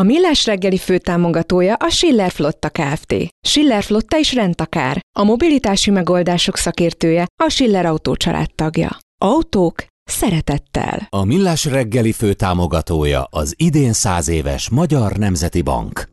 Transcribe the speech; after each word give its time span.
A 0.00 0.02
Millás 0.02 0.46
reggeli 0.46 0.78
főtámogatója 0.78 1.74
a 1.74 1.88
Schiller 1.88 2.30
Flotta 2.30 2.68
Kft. 2.68 3.14
Schiller 3.46 3.82
Flotta 3.82 4.18
is 4.18 4.34
rendtakár. 4.34 5.00
A 5.18 5.24
mobilitási 5.24 5.90
megoldások 5.90 6.56
szakértője 6.56 7.26
a 7.42 7.48
Schiller 7.48 7.86
Autó 7.86 8.16
tagja. 8.54 8.98
Autók 9.18 9.84
szeretettel. 10.04 11.06
A 11.10 11.24
Millás 11.24 11.64
reggeli 11.64 12.12
főtámogatója 12.12 13.22
az 13.22 13.54
idén 13.56 13.92
száz 13.92 14.28
éves 14.28 14.68
Magyar 14.68 15.12
Nemzeti 15.12 15.62
Bank. 15.62 16.08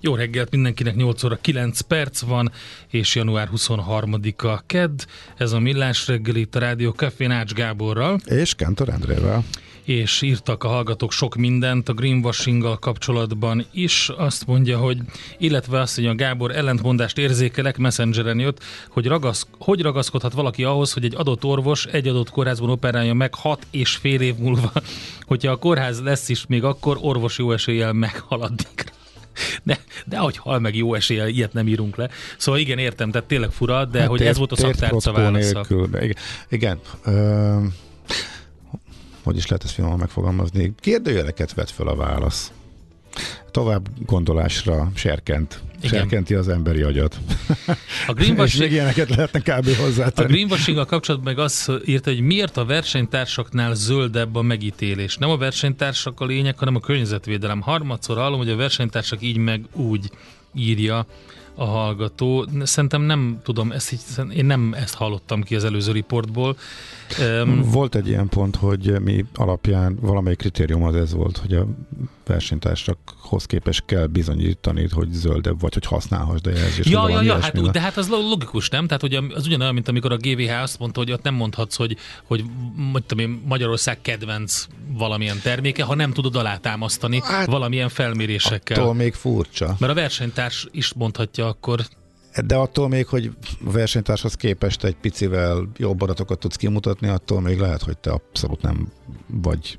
Jó 0.00 0.14
reggelt 0.14 0.50
mindenkinek, 0.50 0.96
8 0.96 1.24
óra 1.24 1.36
9 1.36 1.80
perc 1.80 2.20
van, 2.20 2.52
és 2.90 3.14
január 3.14 3.48
23-a 3.56 4.62
kedd. 4.66 4.98
Ez 5.36 5.52
a 5.52 5.58
Millás 5.58 6.06
reggeli 6.06 6.40
itt 6.40 6.54
a 6.54 6.58
Rádió 6.58 6.90
Café 6.90 7.24
Ács 7.24 7.52
Gáborral. 7.52 8.20
És 8.24 8.54
Kentor 8.54 8.88
Endrével 8.88 9.44
és 9.84 10.22
írtak 10.22 10.64
a 10.64 10.68
hallgatók 10.68 11.12
sok 11.12 11.34
mindent 11.34 11.88
a 11.88 11.92
greenwashing 11.92 12.78
kapcsolatban 12.78 13.66
is. 13.72 14.08
Azt 14.16 14.46
mondja, 14.46 14.78
hogy 14.78 14.98
illetve 15.38 15.80
azt, 15.80 15.94
hogy 15.94 16.06
a 16.06 16.14
Gábor 16.14 16.56
ellentmondást 16.56 17.18
érzékelek, 17.18 17.78
messengeren 17.78 18.38
jött, 18.38 18.62
hogy, 18.88 19.06
ragasz, 19.06 19.46
hogy 19.58 19.80
ragaszkodhat 19.80 20.32
valaki 20.32 20.64
ahhoz, 20.64 20.92
hogy 20.92 21.04
egy 21.04 21.14
adott 21.16 21.44
orvos 21.44 21.84
egy 21.84 22.08
adott 22.08 22.30
kórházban 22.30 22.70
operálja 22.70 23.14
meg 23.14 23.34
hat 23.34 23.66
és 23.70 23.96
fél 23.96 24.20
év 24.20 24.36
múlva, 24.36 24.72
hogyha 25.30 25.52
a 25.52 25.56
kórház 25.56 26.02
lesz 26.02 26.28
is, 26.28 26.46
még 26.46 26.64
akkor 26.64 26.98
orvos 27.00 27.38
jó 27.38 27.52
eséllyel 27.52 27.92
meghaladik. 27.92 28.84
De, 29.62 29.78
de 30.06 30.18
hogy 30.18 30.36
hal 30.36 30.58
meg 30.58 30.76
jó 30.76 30.94
eséllyel, 30.94 31.28
ilyet 31.28 31.52
nem 31.52 31.68
írunk 31.68 31.96
le. 31.96 32.10
Szóval 32.38 32.60
igen, 32.60 32.78
értem, 32.78 33.10
tehát 33.10 33.28
tényleg 33.28 33.50
fura, 33.50 33.84
de 33.84 33.98
hát 33.98 34.08
hogy 34.08 34.18
tért, 34.18 34.30
ez 34.30 34.36
volt 34.36 34.52
a 34.52 34.56
szaktárca 34.56 35.12
válasza. 35.12 35.64
Nélkül, 35.68 35.88
igen, 36.02 36.16
igen 36.48 36.78
ö, 37.04 37.58
hogy 39.30 39.38
is 39.38 39.46
lehet 39.46 39.64
ezt 39.64 39.74
finoman 39.74 39.98
megfogalmazni, 39.98 40.72
kérdőjeleket 40.80 41.54
vet 41.54 41.70
fel 41.70 41.86
a 41.86 41.96
válasz. 41.96 42.52
Tovább 43.50 43.88
gondolásra 44.06 44.90
serkent. 44.94 45.62
Igen. 45.80 45.90
Serkenti 45.90 46.34
az 46.34 46.48
emberi 46.48 46.82
agyat. 46.82 47.16
A 48.06 48.12
greenwashing, 48.12 48.62
még 48.62 48.72
ilyeneket 48.72 49.08
lehetne 49.08 49.40
kb. 49.40 49.76
hozzátenni. 49.76 50.28
A 50.28 50.32
greenwashing 50.32 50.86
kapcsolatban 50.86 51.34
meg 51.34 51.44
azt 51.44 51.70
írta, 51.84 52.10
hogy 52.10 52.20
miért 52.20 52.56
a 52.56 52.64
versenytársaknál 52.64 53.74
zöldebb 53.74 54.34
a 54.34 54.42
megítélés. 54.42 55.16
Nem 55.16 55.30
a 55.30 55.36
versenytársak 55.36 56.20
a 56.20 56.24
lényeg, 56.24 56.58
hanem 56.58 56.74
a 56.74 56.80
környezetvédelem. 56.80 57.60
Harmadszor 57.60 58.16
hallom, 58.16 58.38
hogy 58.38 58.50
a 58.50 58.56
versenytársak 58.56 59.22
így 59.22 59.36
meg 59.36 59.64
úgy 59.72 60.10
írja 60.54 61.06
a 61.54 61.64
hallgató. 61.64 62.46
Szerintem 62.62 63.02
nem 63.02 63.40
tudom, 63.42 63.72
ezt 63.72 63.92
így, 63.92 64.00
én 64.34 64.44
nem 64.44 64.74
ezt 64.78 64.94
hallottam 64.94 65.42
ki 65.42 65.54
az 65.54 65.64
előző 65.64 65.92
riportból. 65.92 66.56
Volt 67.64 67.94
egy 67.94 68.08
ilyen 68.08 68.28
pont, 68.28 68.56
hogy 68.56 69.00
mi 69.00 69.24
alapján 69.34 69.98
valamelyik 70.00 70.38
kritérium 70.38 70.82
az 70.82 70.94
ez 70.94 71.14
volt, 71.14 71.36
hogy 71.36 71.54
a 71.54 71.66
versenytársakhoz 72.26 73.44
képest 73.44 73.82
kell 73.86 74.06
bizonyítani, 74.06 74.88
hogy 74.90 75.08
zöldebb 75.12 75.60
vagy, 75.60 75.74
hogy 75.74 75.86
használhass, 75.86 76.40
de 76.40 76.50
jelzés. 76.50 76.86
Ja, 76.86 77.08
ja, 77.08 77.22
ja, 77.22 77.40
hát, 77.40 77.70
de 77.70 77.80
hát 77.80 77.96
az 77.96 78.08
logikus, 78.08 78.68
nem? 78.68 78.86
Tehát 78.86 79.00
hogy 79.00 79.14
az 79.14 79.46
ugyanolyan, 79.46 79.74
mint 79.74 79.88
amikor 79.88 80.12
a 80.12 80.16
GVH 80.16 80.62
azt 80.62 80.78
mondta, 80.78 81.00
hogy 81.00 81.12
ott 81.12 81.22
nem 81.22 81.34
mondhatsz, 81.34 81.76
hogy, 81.76 81.96
hogy 82.24 82.44
tudom 83.06 83.42
Magyarország 83.46 84.00
kedvenc 84.00 84.66
valamilyen 84.92 85.40
terméke, 85.42 85.82
ha 85.82 85.94
nem 85.94 86.12
tudod 86.12 86.36
alátámasztani 86.36 87.20
hát, 87.24 87.46
valamilyen 87.46 87.88
felmérésekkel. 87.88 88.80
Attól 88.80 88.94
még 88.94 89.14
furcsa. 89.14 89.76
Mert 89.78 89.92
a 89.92 89.94
versenytárs 89.94 90.66
is 90.70 90.92
mondhatja 90.92 91.46
akkor 91.46 91.80
de 92.46 92.54
attól 92.54 92.88
még, 92.88 93.06
hogy 93.06 93.30
a 93.64 93.70
versenytárshoz 93.70 94.34
képest 94.34 94.84
egy 94.84 94.96
picivel 94.96 95.68
jobb 95.76 96.00
adatokat 96.00 96.38
tudsz 96.38 96.56
kimutatni, 96.56 97.08
attól 97.08 97.40
még 97.40 97.58
lehet, 97.58 97.82
hogy 97.82 97.98
te 97.98 98.10
abszolút 98.10 98.62
nem 98.62 98.92
vagy 99.26 99.78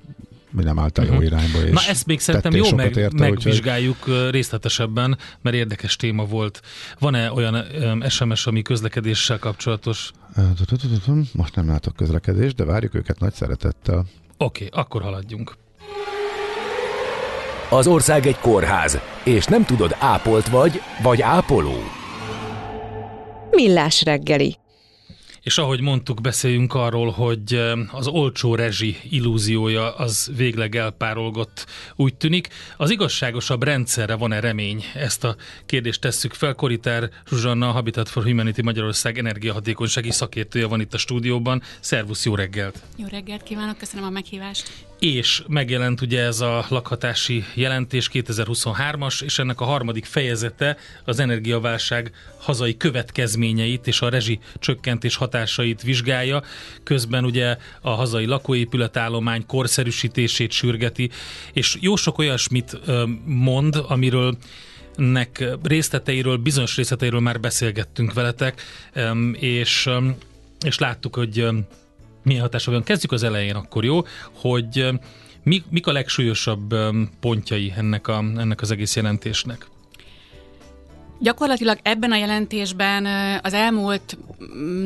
vagy 0.53 0.65
nem 0.65 0.79
álltál 0.79 1.05
uh-huh. 1.05 1.23
jó 1.23 1.27
mhm. 1.27 1.37
irányba. 1.37 1.67
És 1.67 1.85
Na 1.85 1.91
ezt 1.91 2.05
még 2.05 2.19
szerintem 2.19 2.55
jó 2.55 2.75
meg, 2.75 2.95
érte, 2.95 3.17
megvizsgáljuk 3.17 3.97
úgyhogy... 4.07 4.29
részletesebben, 4.29 5.17
mert 5.41 5.55
érdekes 5.55 5.95
téma 5.95 6.25
volt. 6.25 6.61
Van-e 6.99 7.31
olyan 7.31 7.65
SMS, 8.09 8.47
ami 8.47 8.61
közlekedéssel 8.61 9.39
kapcsolatos? 9.39 10.11
Most 11.33 11.55
nem 11.55 11.67
látok 11.67 11.95
közlekedést, 11.95 12.55
de 12.55 12.63
várjuk 12.63 12.95
őket 12.95 13.19
nagy 13.19 13.33
szeretettel. 13.33 14.05
Oké, 14.37 14.65
okay, 14.65 14.81
akkor 14.81 15.01
haladjunk. 15.01 15.57
Az 17.69 17.87
ország 17.87 18.25
egy 18.25 18.39
kórház, 18.39 18.99
és 19.23 19.45
nem 19.45 19.65
tudod, 19.65 19.95
ápolt 19.99 20.47
vagy, 20.47 20.81
vagy 21.03 21.21
ápoló. 21.21 22.00
Millás 23.51 24.03
reggeli. 24.03 24.57
És 25.41 25.57
ahogy 25.57 25.81
mondtuk, 25.81 26.21
beszéljünk 26.21 26.73
arról, 26.73 27.09
hogy 27.09 27.61
az 27.91 28.07
olcsó 28.07 28.55
rezsi 28.55 28.95
illúziója 29.09 29.95
az 29.95 30.31
végleg 30.35 30.75
elpárolgott, 30.75 31.65
úgy 31.95 32.15
tűnik. 32.15 32.47
Az 32.77 32.89
igazságosabb 32.89 33.63
rendszerre 33.63 34.15
van-e 34.15 34.39
remény? 34.39 34.83
Ezt 34.95 35.23
a 35.23 35.35
kérdést 35.65 36.01
tesszük 36.01 36.33
fel. 36.33 36.53
Koritár 36.53 37.09
Zsuzsanna, 37.29 37.67
a 37.67 37.71
Habitat 37.71 38.09
for 38.09 38.23
Humanity 38.23 38.61
Magyarország 38.61 39.17
energiahatékonysági 39.17 40.11
szakértője 40.11 40.65
van 40.65 40.81
itt 40.81 40.93
a 40.93 40.97
stúdióban. 40.97 41.61
Szervusz, 41.79 42.25
jó 42.25 42.35
reggelt! 42.35 42.83
Jó 42.97 43.05
reggelt 43.09 43.43
kívánok, 43.43 43.77
köszönöm 43.77 44.05
a 44.05 44.09
meghívást! 44.09 44.90
És 45.01 45.43
megjelent 45.47 46.01
ugye 46.01 46.21
ez 46.21 46.39
a 46.39 46.65
lakhatási 46.69 47.43
jelentés 47.53 48.09
2023-as, 48.13 49.23
és 49.23 49.39
ennek 49.39 49.61
a 49.61 49.65
harmadik 49.65 50.05
fejezete 50.05 50.77
az 51.05 51.19
energiaválság 51.19 52.11
hazai 52.37 52.77
következményeit 52.77 53.87
és 53.87 54.01
a 54.01 54.09
rezsi 54.09 54.39
csökkentés 54.59 55.15
hatásait 55.15 55.81
vizsgálja. 55.81 56.43
Közben 56.83 57.25
ugye 57.25 57.57
a 57.81 57.89
hazai 57.89 58.25
lakóépületállomány 58.25 59.45
korszerűsítését 59.45 60.51
sürgeti, 60.51 61.09
és 61.53 61.77
jó 61.79 61.95
sok 61.95 62.17
olyasmit 62.17 62.79
mond, 63.25 63.75
amiről 63.87 64.37
nek 64.95 65.43
részleteiről, 65.63 66.37
bizonyos 66.37 66.75
részleteiről 66.75 67.19
már 67.19 67.39
beszélgettünk 67.39 68.13
veletek, 68.13 68.61
és, 69.39 69.89
és 70.65 70.77
láttuk, 70.77 71.15
hogy 71.15 71.47
milyen 72.23 72.41
hatása 72.41 72.71
van. 72.71 72.83
Kezdjük 72.83 73.11
az 73.11 73.23
elején 73.23 73.55
akkor, 73.55 73.83
jó? 73.83 74.01
Hogy 74.33 74.89
mi, 75.43 75.63
mik 75.69 75.87
a 75.87 75.91
legsúlyosabb 75.91 76.75
pontjai 77.19 77.73
ennek, 77.75 78.07
a, 78.07 78.17
ennek 78.17 78.61
az 78.61 78.71
egész 78.71 78.95
jelentésnek? 78.95 79.67
Gyakorlatilag 81.19 81.79
ebben 81.83 82.11
a 82.11 82.15
jelentésben 82.15 83.05
az 83.41 83.53
elmúlt 83.53 84.17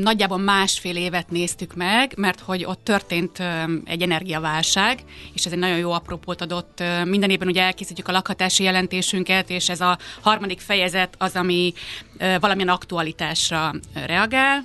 nagyjából 0.02 0.38
másfél 0.38 0.96
évet 0.96 1.30
néztük 1.30 1.76
meg, 1.76 2.14
mert 2.18 2.40
hogy 2.40 2.66
ott 2.66 2.84
történt 2.84 3.44
egy 3.86 4.02
energiaválság, 4.02 5.00
és 5.34 5.46
ez 5.46 5.52
egy 5.52 5.60
nagyon 5.60 5.78
jó 5.78 5.92
apropót 5.92 6.42
adott. 6.42 6.84
Minden 7.06 7.30
évben 7.30 7.48
ugye 7.48 7.62
elkészítjük 7.62 8.08
a 8.08 8.12
lakhatási 8.12 8.64
jelentésünket, 8.64 9.50
és 9.50 9.70
ez 9.70 9.82
a 9.82 9.98
harmadik 10.22 10.60
fejezet 10.60 11.16
az, 11.18 11.36
ami 11.36 11.74
valamilyen 12.40 12.70
aktualitásra 12.70 13.74
reagál 14.06 14.64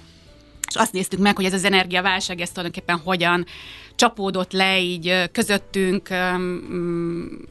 és 0.70 0.76
azt 0.76 0.92
néztük 0.92 1.20
meg, 1.20 1.36
hogy 1.36 1.44
ez 1.44 1.52
az 1.52 1.64
energiaválság, 1.64 2.40
ez 2.40 2.50
tulajdonképpen 2.50 2.98
hogyan 2.98 3.46
csapódott 3.94 4.52
le 4.52 4.80
így 4.80 5.30
közöttünk, 5.32 6.08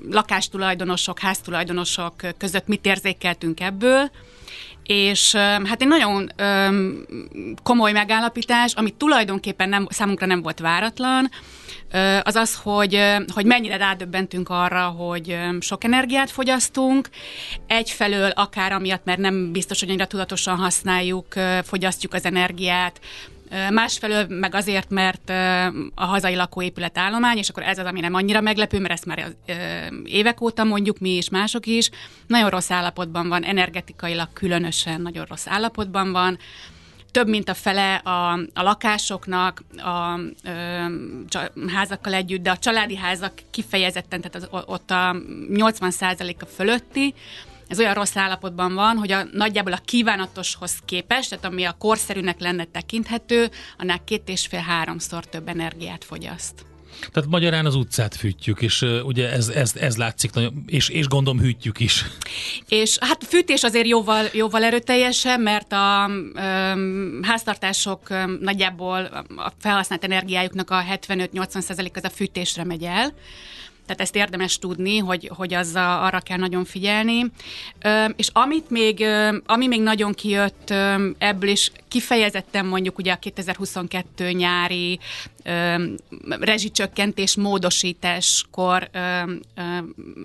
lakástulajdonosok, 0.10 1.20
háztulajdonosok 1.20 2.14
között 2.38 2.68
mit 2.68 2.86
érzékeltünk 2.86 3.60
ebből, 3.60 4.12
és 4.90 5.36
hát 5.36 5.82
egy 5.82 5.88
nagyon 5.88 6.32
komoly 7.64 7.92
megállapítás, 7.92 8.74
ami 8.74 8.90
tulajdonképpen 8.90 9.70
nem, 9.70 9.88
számunkra 9.90 10.26
nem 10.26 10.42
volt 10.42 10.60
váratlan, 10.60 11.30
az 12.22 12.36
az, 12.36 12.60
hogy, 12.64 13.02
hogy 13.34 13.46
mennyire 13.46 13.78
rádöbbentünk 13.78 14.50
arra, 14.50 14.84
hogy 14.84 15.38
sok 15.60 15.84
energiát 15.84 16.32
fogyasztunk. 16.32 17.10
Egyfelől 17.68 18.30
akár 18.30 18.72
amiatt, 18.72 19.06
mert 19.06 19.20
nem 19.20 19.52
biztos, 19.52 19.80
hogy 19.80 19.90
annyira 19.90 20.06
tudatosan 20.06 20.58
használjuk, 20.58 21.28
fogyasztjuk 21.64 22.14
az 22.14 22.26
energiát, 22.26 23.00
Másfelől 23.70 24.26
meg 24.28 24.56
azért, 24.56 24.90
mert 24.90 25.30
a 25.96 26.06
hazai 26.06 26.36
lakóépület 26.36 26.98
állomány, 26.98 27.38
és 27.38 27.50
akkor 27.50 27.64
ez 27.64 27.78
az, 27.78 27.86
ami 27.86 28.00
nem 28.00 28.14
annyira 28.14 28.42
meglepő, 28.42 28.80
mert 28.80 28.94
ezt 28.94 29.06
már 29.06 29.36
évek 30.04 30.42
óta 30.42 30.64
mondjuk 30.64 31.00
mi 31.00 31.10
és 31.10 31.30
mások 31.30 31.66
is, 31.66 31.90
nagyon 32.28 32.50
rossz 32.50 32.72
állapotban 32.72 33.28
van, 33.28 33.44
energetikailag 33.44 34.28
különösen 34.34 35.02
nagyon 35.02 35.26
rossz 35.26 35.48
állapotban 35.48 36.12
van. 36.12 36.38
Több 37.12 37.28
mint 37.28 37.50
a 37.50 37.54
fele 37.54 37.96
a, 37.96 38.34
a 38.34 38.62
lakásoknak, 38.62 39.64
a 39.78 40.20
ö, 40.44 40.86
házakkal 41.68 42.14
együtt, 42.14 42.42
de 42.42 42.52
a 42.52 42.58
családi 42.58 42.96
házak 42.96 43.34
kifejezetten, 43.52 44.22
tehát 44.22 44.36
az, 44.36 44.64
ott 44.66 44.92
a 44.92 45.16
80%-a 45.50 46.46
fölötti, 46.46 47.14
ez 47.70 47.80
olyan 47.80 47.94
rossz 47.94 48.16
állapotban 48.16 48.74
van, 48.74 48.98
hogy 48.98 49.12
a, 49.12 49.24
nagyjából 49.32 49.74
a 49.74 49.80
kívánatoshoz 49.86 50.80
képest, 50.86 51.30
tehát 51.30 51.46
ami 51.46 51.64
a 51.64 51.76
korszerűnek 51.80 52.40
lenne 52.40 52.64
tekinthető, 52.64 53.50
annál 53.78 54.04
két 54.04 54.30
és 54.30 54.48
fél 54.48 54.60
háromszor 54.60 55.26
több 55.26 55.48
energiát 55.48 56.04
fogyaszt. 56.04 56.68
Tehát 57.12 57.30
magyarán 57.30 57.66
az 57.66 57.76
utcát 57.76 58.16
fűtjük, 58.16 58.62
és 58.62 58.82
uh, 58.82 59.00
ugye 59.04 59.32
ez, 59.32 59.50
ez, 59.50 59.76
ez 59.76 59.98
látszik, 59.98 60.32
nagyon, 60.32 60.64
és, 60.68 60.90
és 60.90 61.08
gondolom 61.08 61.40
hűtjük 61.40 61.80
is. 61.80 62.06
És 62.68 62.98
hát 63.00 63.24
fűtés 63.24 63.64
azért 63.64 63.88
jóval, 63.88 64.26
jóval 64.34 64.64
erőteljesebb, 64.64 65.42
mert 65.42 65.72
a 65.72 66.10
um, 66.10 67.20
háztartások 67.24 68.10
um, 68.10 68.38
nagyjából 68.42 69.26
a 69.36 69.52
felhasznált 69.60 70.04
energiájuknak 70.04 70.70
a 70.70 70.84
75-80% 70.90 71.96
az 71.96 72.04
a 72.04 72.10
fűtésre 72.10 72.64
megy 72.64 72.84
el. 72.84 73.14
Tehát 73.90 74.04
ezt 74.04 74.16
érdemes 74.16 74.58
tudni, 74.58 74.98
hogy, 74.98 75.32
hogy 75.36 75.54
az 75.54 75.76
a, 75.76 76.04
arra 76.04 76.20
kell 76.20 76.38
nagyon 76.38 76.66
figyelni. 76.66 77.26
És 78.16 78.30
amit 78.34 78.70
még, 78.70 79.06
ami 79.46 79.68
még 79.68 79.82
nagyon 79.82 80.14
kijött 80.14 80.74
ebből 81.18 81.50
is 81.50 81.72
kifejezetten 81.88 82.66
mondjuk 82.66 82.98
ugye 82.98 83.12
a 83.12 83.16
2022 83.16 84.32
nyári 84.32 85.00
rezsicsökkentés 86.40 87.36
módosításkor 87.36 88.90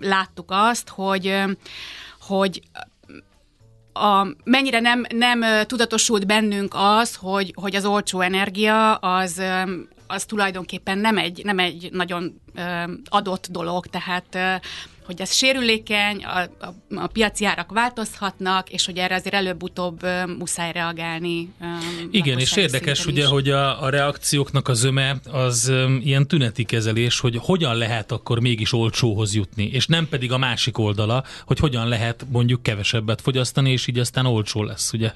láttuk 0.01 0.47
azt, 0.49 0.89
hogy, 0.89 1.35
hogy 2.21 2.63
a, 3.93 4.27
mennyire 4.45 4.81
nem, 4.81 5.05
nem 5.09 5.67
tudatosult 5.67 6.27
bennünk 6.27 6.75
az, 6.77 7.15
hogy, 7.15 7.55
hogy 7.61 7.77
az 7.77 7.85
olcsó 7.85 8.21
energia 8.21 8.95
az, 8.95 9.43
az 10.15 10.25
tulajdonképpen 10.25 10.99
nem 10.99 11.19
egy, 11.19 11.41
nem 11.45 11.59
egy 11.59 11.89
nagyon 11.93 12.41
adott 13.09 13.47
dolog, 13.51 13.87
tehát 13.87 14.39
hogy 15.07 15.21
ez 15.21 15.33
sérülékeny, 15.33 16.25
a, 16.25 16.39
a, 16.39 16.75
a 16.95 17.07
piaci 17.07 17.45
árak 17.45 17.73
változhatnak, 17.73 18.71
és 18.71 18.87
hogy 18.87 18.97
erre 18.97 19.15
azért 19.15 19.35
előbb-utóbb 19.35 20.07
muszáj 20.39 20.73
reagálni. 20.73 21.53
Igen, 22.11 22.39
és 22.39 22.57
érdekes 22.57 23.07
ugye, 23.07 23.23
is. 23.23 23.29
hogy 23.29 23.51
a, 23.51 23.83
a 23.83 23.89
reakcióknak 23.89 24.69
az 24.69 24.85
öme 24.85 25.17
az 25.31 25.73
ilyen 26.01 26.27
tüneti 26.27 26.65
kezelés, 26.65 27.21
hogy 27.21 27.37
hogyan 27.41 27.77
lehet 27.77 28.13
akkor 28.13 28.41
mégis 28.41 28.73
olcsóhoz 28.73 29.35
jutni, 29.35 29.65
és 29.73 29.87
nem 29.87 30.09
pedig 30.09 30.33
a 30.33 30.39
másik 30.39 30.79
oldala, 30.79 31.25
hogy 31.47 31.59
hogyan 31.59 31.89
lehet 31.89 32.27
mondjuk 32.29 32.63
kevesebbet 32.63 33.21
fogyasztani, 33.21 33.71
és 33.71 33.87
így 33.87 33.99
aztán 33.99 34.27
olcsó 34.27 34.63
lesz, 34.63 34.93
ugye? 34.93 35.13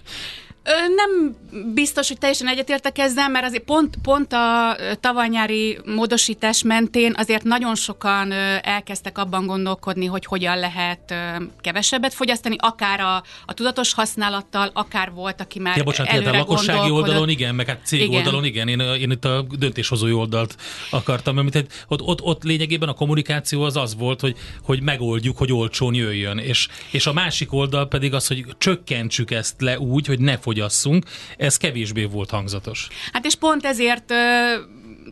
Nem 0.96 1.36
biztos, 1.74 2.08
hogy 2.08 2.18
teljesen 2.18 2.48
egyetértek 2.48 2.98
ezzel, 2.98 3.28
mert 3.28 3.44
azért 3.44 3.62
pont, 3.62 3.96
pont 4.02 4.32
a 4.32 4.76
tavalynyári 5.00 5.78
módosítás 5.84 6.62
mentén 6.62 7.14
azért 7.16 7.42
nagyon 7.42 7.74
sokan 7.74 8.32
elkezdtek 8.62 9.18
abban 9.18 9.46
gondolkodni, 9.46 10.06
hogy 10.06 10.24
hogyan 10.24 10.58
lehet 10.58 11.14
kevesebbet 11.60 12.14
fogyasztani, 12.14 12.56
akár 12.58 13.00
a, 13.00 13.22
a 13.46 13.54
tudatos 13.54 13.92
használattal, 13.92 14.70
akár 14.72 15.12
volt, 15.12 15.40
aki 15.40 15.58
már 15.58 15.76
ja, 15.76 15.82
bocsánat, 15.82 16.12
előre 16.12 16.30
a 16.30 16.36
lakossági 16.36 16.90
oldalon 16.90 17.28
igen, 17.28 17.54
meg 17.54 17.66
hát 17.66 17.80
cég 17.84 18.00
igen. 18.00 18.14
oldalon 18.14 18.44
igen, 18.44 18.68
én, 18.68 18.80
én 18.80 19.10
itt 19.10 19.24
a 19.24 19.46
döntéshozói 19.58 20.12
oldalt 20.12 20.56
akartam, 20.90 21.38
amit 21.38 21.66
ott, 21.88 22.02
ott, 22.02 22.22
ott 22.22 22.42
lényegében 22.42 22.88
a 22.88 22.94
kommunikáció 22.94 23.62
az 23.62 23.76
az 23.76 23.96
volt, 23.96 24.20
hogy, 24.20 24.36
hogy 24.62 24.82
megoldjuk, 24.82 25.36
hogy 25.36 25.52
olcsón 25.52 25.94
jöjjön, 25.94 26.38
és, 26.38 26.68
és 26.90 27.06
a 27.06 27.12
másik 27.12 27.52
oldal 27.52 27.88
pedig 27.88 28.14
az, 28.14 28.26
hogy 28.26 28.44
csökkentsük 28.58 29.30
ezt 29.30 29.60
le 29.60 29.78
úgy, 29.78 30.06
hogy 30.06 30.18
ne 30.18 30.38
fogy 30.38 30.57
fogyasszunk, 30.58 31.04
ez 31.36 31.56
kevésbé 31.56 32.04
volt 32.04 32.30
hangzatos. 32.30 32.88
Hát 33.12 33.24
és 33.24 33.34
pont 33.34 33.64
ezért 33.64 34.12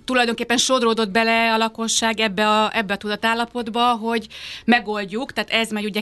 tulajdonképpen 0.04 0.56
sodródott 0.56 1.10
bele 1.10 1.52
a 1.52 1.56
lakosság 1.56 2.20
ebbe 2.20 2.48
a, 2.48 2.76
ebbe 2.76 2.92
a 2.92 2.96
tudatállapotba, 2.96 3.94
hogy 3.94 4.26
megoldjuk, 4.64 5.32
tehát 5.32 5.50
ez 5.50 5.70
megy 5.70 5.84
ugye 5.84 6.00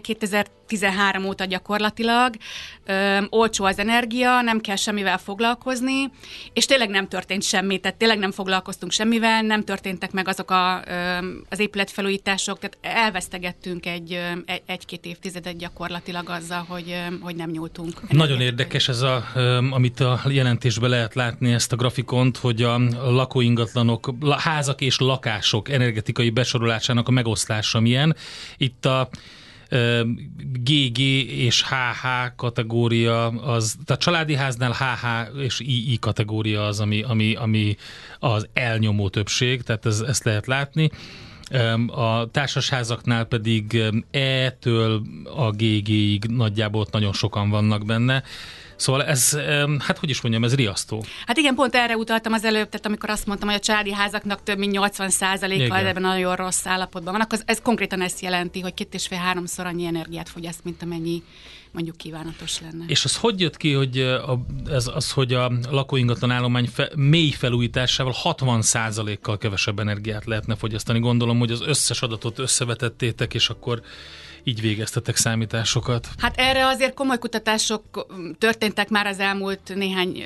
2013 0.67 1.25
óta 1.25 1.45
gyakorlatilag, 1.45 2.35
ö, 2.85 3.19
olcsó 3.29 3.65
az 3.65 3.79
energia, 3.79 4.41
nem 4.41 4.61
kell 4.61 4.77
semmivel 4.77 5.19
foglalkozni, 5.19 6.11
és 6.53 6.65
tényleg 6.65 6.89
nem 6.89 7.09
történt 7.09 7.43
semmi, 7.43 7.79
tehát 7.79 7.97
tényleg 7.97 8.19
nem 8.19 8.33
foglalkoztunk 8.33 8.93
semmivel, 8.93 9.43
nem 9.43 9.65
történtek 9.65 10.13
meg 10.13 10.29
azok 10.29 10.51
a, 10.51 10.83
ö, 10.87 11.17
az 11.49 11.59
épületfelújítások, 11.59 12.59
tehát 12.59 12.99
elvesztegettünk 12.99 13.87
egy, 13.87 14.13
egy, 14.47 14.63
egy-két 14.67 15.05
évtizedet 15.05 15.57
gyakorlatilag 15.57 16.29
azzal, 16.29 16.65
hogy, 16.69 16.97
hogy 17.21 17.37
nem 17.37 17.51
nyúltunk. 17.51 18.11
Nagyon 18.11 18.41
érdekes 18.41 18.89
ez, 18.89 19.01
a, 19.01 19.25
amit 19.71 20.01
a 20.01 20.21
jelentésben 20.29 20.91
lehet 20.91 21.15
látni, 21.15 21.53
ezt 21.53 21.73
a 21.73 21.77
grafikont, 21.77 22.37
hogy 22.37 22.63
a 22.63 22.79
lakóingatlanok 23.11 23.83
ingatlanok, 23.85 24.41
házak 24.43 24.81
és 24.81 24.99
lakások 24.99 25.69
energetikai 25.69 26.31
besorolásának 26.31 27.09
a 27.09 27.11
megoszlása 27.11 27.81
milyen. 27.81 28.17
Itt 28.57 28.85
a 28.85 29.09
GG 30.53 30.99
és 31.29 31.63
HH 31.63 32.07
kategória, 32.37 33.27
az, 33.27 33.77
tehát 33.85 34.03
családi 34.03 34.35
háznál 34.35 34.73
HH 34.73 35.39
és 35.41 35.61
II 35.61 35.97
kategória 36.01 36.67
az, 36.67 36.81
ami, 36.81 37.03
ami, 37.03 37.35
ami 37.35 37.77
az 38.19 38.49
elnyomó 38.53 39.09
többség, 39.09 39.63
tehát 39.63 39.87
ez, 39.87 40.01
ezt 40.01 40.25
lehet 40.25 40.47
látni. 40.47 40.91
A 41.87 42.31
társasházaknál 42.31 43.25
pedig 43.25 43.83
E-től 44.11 45.03
a 45.37 45.51
GG-ig 45.51 46.25
nagyjából 46.25 46.81
ott 46.81 46.93
nagyon 46.93 47.13
sokan 47.13 47.51
vannak 47.51 47.85
benne. 47.85 48.23
Szóval 48.77 49.05
ez, 49.05 49.39
hát 49.79 49.99
hogy 49.99 50.11
is 50.11 50.21
mondjam, 50.21 50.45
ez 50.45 50.55
riasztó. 50.55 51.05
Hát 51.27 51.37
igen, 51.37 51.55
pont 51.55 51.75
erre 51.75 51.97
utaltam 51.97 52.33
az 52.33 52.45
előbb, 52.45 52.69
tehát 52.69 52.87
amikor 52.87 53.11
azt 53.11 53.27
mondtam, 53.27 53.49
hogy 53.49 53.59
a 53.59 53.63
családi 53.63 53.93
házaknak 53.93 54.43
több 54.43 54.59
mint 54.59 54.77
80%-a 54.79 55.75
ebben 55.75 56.03
nagyon 56.03 56.37
rossz 56.37 56.67
állapotban 56.67 57.13
van, 57.13 57.23
akkor 57.23 57.39
ez 57.45 57.61
konkrétan 57.63 58.01
ezt 58.01 58.21
jelenti, 58.21 58.61
hogy 58.61 58.75
két 58.75 58.95
és 58.95 59.07
fél 59.07 59.19
háromszor 59.19 59.67
annyi 59.67 59.85
energiát 59.85 60.29
fogyaszt, 60.29 60.65
mint 60.65 60.83
amennyi 60.83 61.23
mondjuk 61.75 61.97
kívánatos 61.97 62.61
lenne. 62.61 62.85
És 62.87 63.05
az 63.05 63.17
hogy 63.17 63.41
jött 63.41 63.57
ki, 63.57 63.73
hogy 63.73 64.01
a, 64.01 64.45
ez 64.71 64.91
az, 64.95 65.11
hogy 65.11 65.33
a 65.33 65.53
lakóingatlan 65.71 66.31
állomány 66.31 66.67
fe, 66.67 66.91
mély 66.95 67.31
felújításával 67.31 68.15
60%-kal 68.23 69.39
kevesebb 69.39 69.79
energiát 69.79 70.25
lehetne 70.25 70.57
fogyasztani? 70.57 70.99
Gondolom, 70.99 71.39
hogy 71.39 71.51
az 71.51 71.61
összes 71.61 72.03
adatot 72.03 72.39
összevetettétek, 72.39 73.35
és 73.35 73.49
akkor 73.49 73.83
így 74.45 74.61
végeztetek 74.61 75.17
számításokat? 75.17 76.09
Hát 76.19 76.37
erre 76.37 76.67
azért 76.67 76.95
komoly 76.95 77.19
kutatások 77.19 78.07
történtek 78.39 78.89
már 78.89 79.07
az 79.07 79.19
elmúlt 79.19 79.75
néhány 79.75 80.25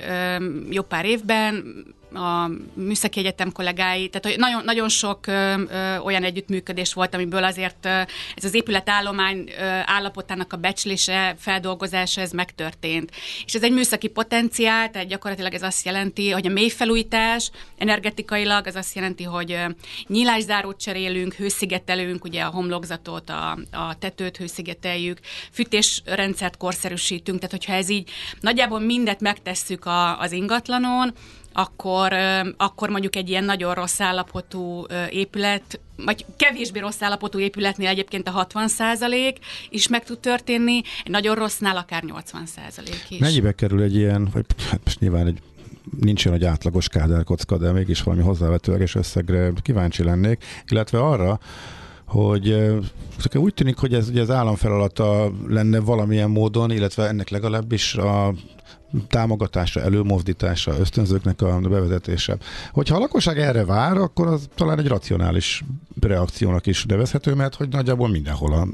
jó 0.70 0.82
pár 0.82 1.05
évben 1.05 1.85
a 2.15 2.51
Műszaki 2.75 3.19
Egyetem 3.19 3.53
kollégái, 3.53 4.09
tehát 4.09 4.39
nagyon, 4.39 4.65
nagyon 4.65 4.89
sok 4.89 5.27
ö, 5.27 5.55
ö, 5.71 5.97
olyan 5.97 6.25
együttműködés 6.25 6.93
volt, 6.93 7.15
amiből 7.15 7.45
azért 7.45 7.87
ö, 7.87 7.89
ez 8.37 8.45
az 8.45 8.55
épületállomány 8.55 9.51
ö, 9.59 9.63
állapotának 9.85 10.53
a 10.53 10.57
becslése, 10.57 11.35
feldolgozása, 11.39 12.21
ez 12.21 12.31
megtörtént. 12.31 13.11
És 13.45 13.55
ez 13.55 13.63
egy 13.63 13.73
műszaki 13.73 14.09
potenciál, 14.09 14.91
tehát 14.91 15.09
gyakorlatilag 15.09 15.55
ez 15.55 15.63
azt 15.63 15.85
jelenti, 15.85 16.31
hogy 16.31 16.47
a 16.47 16.50
mélyfelújítás 16.50 17.50
energetikailag 17.77 18.67
az 18.67 18.75
azt 18.75 18.95
jelenti, 18.95 19.25
hogy 19.25 19.59
nyílászárót 20.07 20.81
cserélünk, 20.81 21.35
hőszigetelünk, 21.35 22.25
ugye 22.25 22.43
a 22.43 22.50
homlokzatot, 22.50 23.31
a, 23.31 23.59
a 23.73 23.99
tetőt 23.99 24.37
hőszigeteljük, 24.37 25.19
fűtésrendszert 25.53 26.57
korszerűsítünk, 26.57 27.38
tehát 27.38 27.50
hogyha 27.50 27.73
ez 27.73 27.88
így 27.88 28.11
nagyjából 28.41 28.81
mindet 28.81 29.21
megtesszük 29.21 29.85
a, 29.85 30.21
az 30.21 30.33
ingatlanon, 30.33 31.15
akkor, 31.52 32.12
akkor 32.57 32.88
mondjuk 32.88 33.17
egy 33.17 33.28
ilyen 33.28 33.45
nagyon 33.45 33.75
rossz 33.75 34.00
állapotú 34.00 34.87
épület, 35.11 35.81
vagy 36.05 36.25
kevésbé 36.37 36.78
rossz 36.78 37.02
állapotú 37.02 37.38
épületnél 37.38 37.88
egyébként 37.88 38.28
a 38.28 38.47
60% 38.55 39.37
is 39.71 39.88
meg 39.88 40.05
tud 40.05 40.19
történni, 40.19 40.83
egy 41.05 41.11
nagyon 41.11 41.35
rossznál 41.35 41.76
akár 41.76 42.02
80 42.02 42.43
is. 43.09 43.19
Mennyibe 43.19 43.52
kerül 43.52 43.83
egy 43.83 43.95
ilyen, 43.95 44.28
vagy 44.33 44.45
hát 44.71 44.81
most 44.85 45.00
nyilván 45.00 45.26
egy 45.26 45.38
nincs 46.00 46.26
olyan, 46.26 46.38
hogy 46.38 46.47
átlagos 46.47 46.88
kádárkocka, 46.88 47.59
de 47.59 47.73
mégis 47.73 48.02
valami 48.02 48.23
hozzávetőleges 48.23 48.95
összegre 48.95 49.52
kíváncsi 49.62 50.02
lennék, 50.02 50.45
illetve 50.69 50.99
arra, 50.99 51.38
hogy 52.05 52.75
úgy 53.35 53.55
tűnik, 53.55 53.76
hogy 53.76 53.95
ez 53.95 54.09
ugye 54.09 54.21
az 54.21 54.31
állam 54.31 54.55
feladata 54.55 55.33
lenne 55.47 55.81
valamilyen 55.81 56.31
módon, 56.31 56.71
illetve 56.71 57.07
ennek 57.07 57.28
legalábbis 57.28 57.95
a 57.95 58.35
támogatása, 59.09 59.80
előmozdítása, 59.80 60.78
ösztönzőknek 60.78 61.42
a 61.42 61.59
bevezetése. 61.59 62.37
Hogyha 62.73 62.97
a 62.97 62.99
lakosság 62.99 63.38
erre 63.38 63.64
vár, 63.64 63.97
akkor 63.97 64.26
az 64.26 64.49
talán 64.54 64.78
egy 64.78 64.87
racionális 64.87 65.64
reakciónak 66.00 66.66
is 66.66 66.85
nevezhető, 66.85 67.35
mert 67.35 67.54
hogy 67.54 67.68
nagyjából 67.68 68.09
mindenhol 68.09 68.52
a, 68.52 68.66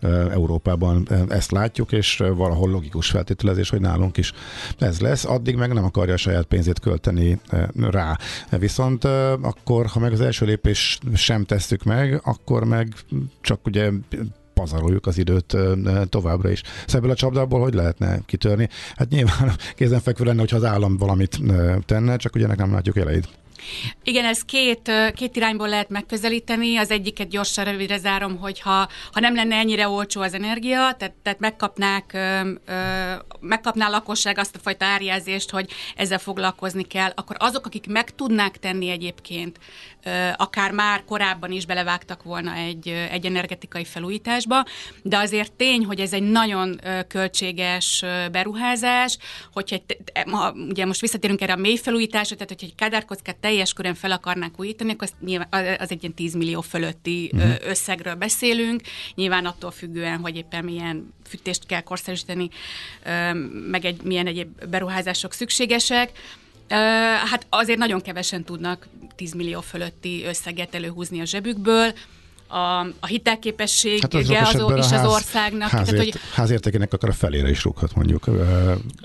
e, 0.00 0.08
Európában 0.08 1.08
ezt 1.28 1.50
látjuk, 1.50 1.92
és 1.92 2.22
valahol 2.34 2.70
logikus 2.70 3.10
feltételezés, 3.10 3.70
hogy 3.70 3.80
nálunk 3.80 4.16
is 4.16 4.32
ez 4.78 5.00
lesz. 5.00 5.24
Addig 5.24 5.56
meg 5.56 5.72
nem 5.72 5.84
akarja 5.84 6.14
a 6.14 6.16
saját 6.16 6.44
pénzét 6.44 6.80
költeni 6.80 7.40
e, 7.48 7.68
rá. 7.90 8.18
Viszont 8.50 9.04
e, 9.04 9.32
akkor, 9.32 9.86
ha 9.86 9.98
meg 9.98 10.12
az 10.12 10.20
első 10.20 10.46
lépés 10.46 10.98
sem 11.14 11.44
tesszük 11.44 11.82
meg, 11.82 12.20
akkor 12.24 12.64
meg 12.64 12.94
csak 13.40 13.66
ugye 13.66 13.90
pazaroljuk 14.60 15.06
az 15.06 15.18
időt 15.18 15.56
továbbra 16.08 16.50
is. 16.50 16.62
Szóval 16.86 17.10
a 17.10 17.14
csapdából 17.14 17.60
hogy 17.60 17.74
lehetne 17.74 18.18
kitörni? 18.26 18.68
Hát 18.96 19.08
nyilván 19.08 19.52
kézenfekvő 19.76 20.24
lenne, 20.24 20.40
hogyha 20.40 20.56
az 20.56 20.64
állam 20.64 20.96
valamit 20.96 21.38
tenne, 21.86 22.16
csak 22.16 22.34
ugye 22.34 22.44
ennek 22.44 22.58
nem 22.58 22.72
látjuk 22.72 22.96
elejét. 22.96 23.28
Igen, 24.02 24.24
ez 24.24 24.42
két, 24.42 24.90
két 25.14 25.36
irányból 25.36 25.68
lehet 25.68 25.88
megközelíteni. 25.88 26.76
Az 26.76 26.90
egyiket 26.90 27.28
gyorsan 27.28 27.64
rövidre 27.64 27.98
zárom, 27.98 28.38
hogy 28.38 28.60
ha, 28.60 28.88
ha 29.12 29.20
nem 29.20 29.34
lenne 29.34 29.56
ennyire 29.56 29.88
olcsó 29.88 30.20
az 30.20 30.34
energia, 30.34 30.94
tehát, 30.98 31.14
tehát 31.22 31.40
megkapnák, 31.40 32.10
ö, 32.12 32.50
megkapná 33.40 33.86
a 33.86 33.90
lakosság 33.90 34.38
azt 34.38 34.56
a 34.56 34.58
fajta 34.62 34.84
árjelzést, 34.84 35.50
hogy 35.50 35.70
ezzel 35.96 36.18
foglalkozni 36.18 36.82
kell, 36.82 37.12
akkor 37.14 37.36
azok, 37.38 37.66
akik 37.66 37.86
meg 37.86 38.14
tudnák 38.14 38.58
tenni 38.58 38.88
egyébként, 38.88 39.58
akár 40.36 40.72
már 40.72 41.04
korábban 41.04 41.50
is 41.52 41.66
belevágtak 41.66 42.22
volna 42.22 42.54
egy, 42.54 42.88
egy 42.88 43.26
energetikai 43.26 43.84
felújításba, 43.84 44.64
de 45.02 45.18
azért 45.18 45.52
tény, 45.52 45.84
hogy 45.84 46.00
ez 46.00 46.12
egy 46.12 46.22
nagyon 46.22 46.80
költséges 47.08 48.04
beruházás, 48.32 49.18
hogyha 49.52 49.76
ha, 50.30 50.52
ugye 50.52 50.86
most 50.86 51.00
visszatérünk 51.00 51.40
erre 51.40 51.52
a 51.52 51.56
mély 51.56 51.76
felújításra, 51.76 52.34
tehát 52.34 52.48
hogyha 52.48 52.66
egy 52.66 52.74
kádárkockát 52.74 53.36
teljes 53.36 53.72
körön 53.72 53.94
fel 53.94 54.10
akarnák 54.10 54.52
újítani, 54.56 54.92
akkor 54.92 55.08
az, 55.12 55.26
nyilván, 55.26 55.48
az 55.78 55.90
egy 55.90 56.02
ilyen 56.02 56.14
10 56.14 56.34
millió 56.34 56.60
fölötti 56.60 57.30
uh-huh. 57.34 57.54
összegről 57.64 58.14
beszélünk, 58.14 58.80
nyilván 59.14 59.46
attól 59.46 59.70
függően, 59.70 60.18
hogy 60.18 60.36
éppen 60.36 60.64
milyen 60.64 61.14
fűtést 61.28 61.66
kell 61.66 61.80
korszerűsíteni, 61.80 62.48
meg 63.70 63.84
egy, 63.84 64.02
milyen 64.02 64.26
egyéb 64.26 64.64
beruházások 64.64 65.32
szükségesek. 65.32 66.10
Hát 67.30 67.46
azért 67.48 67.78
nagyon 67.78 68.00
kevesen 68.00 68.44
tudnak 68.44 68.88
10 69.20 69.32
millió 69.32 69.60
fölötti 69.60 70.24
összeget 70.24 70.74
előhúzni 70.74 71.20
a 71.20 71.24
zsebükből, 71.24 71.92
a, 72.48 72.80
a 73.00 73.06
hitelképessége 73.06 74.00
hát 74.38 74.54
az, 74.54 74.70
az, 74.72 74.86
is 74.86 74.92
az 74.92 75.06
országnak. 75.06 75.68
Házért, 75.68 75.96
tehát, 75.96 76.12
hogy 76.12 76.20
házértékének 76.32 76.92
akar 76.92 77.08
a 77.08 77.12
felére 77.12 77.50
is 77.50 77.64
rúghat 77.64 77.94
mondjuk. 77.94 78.26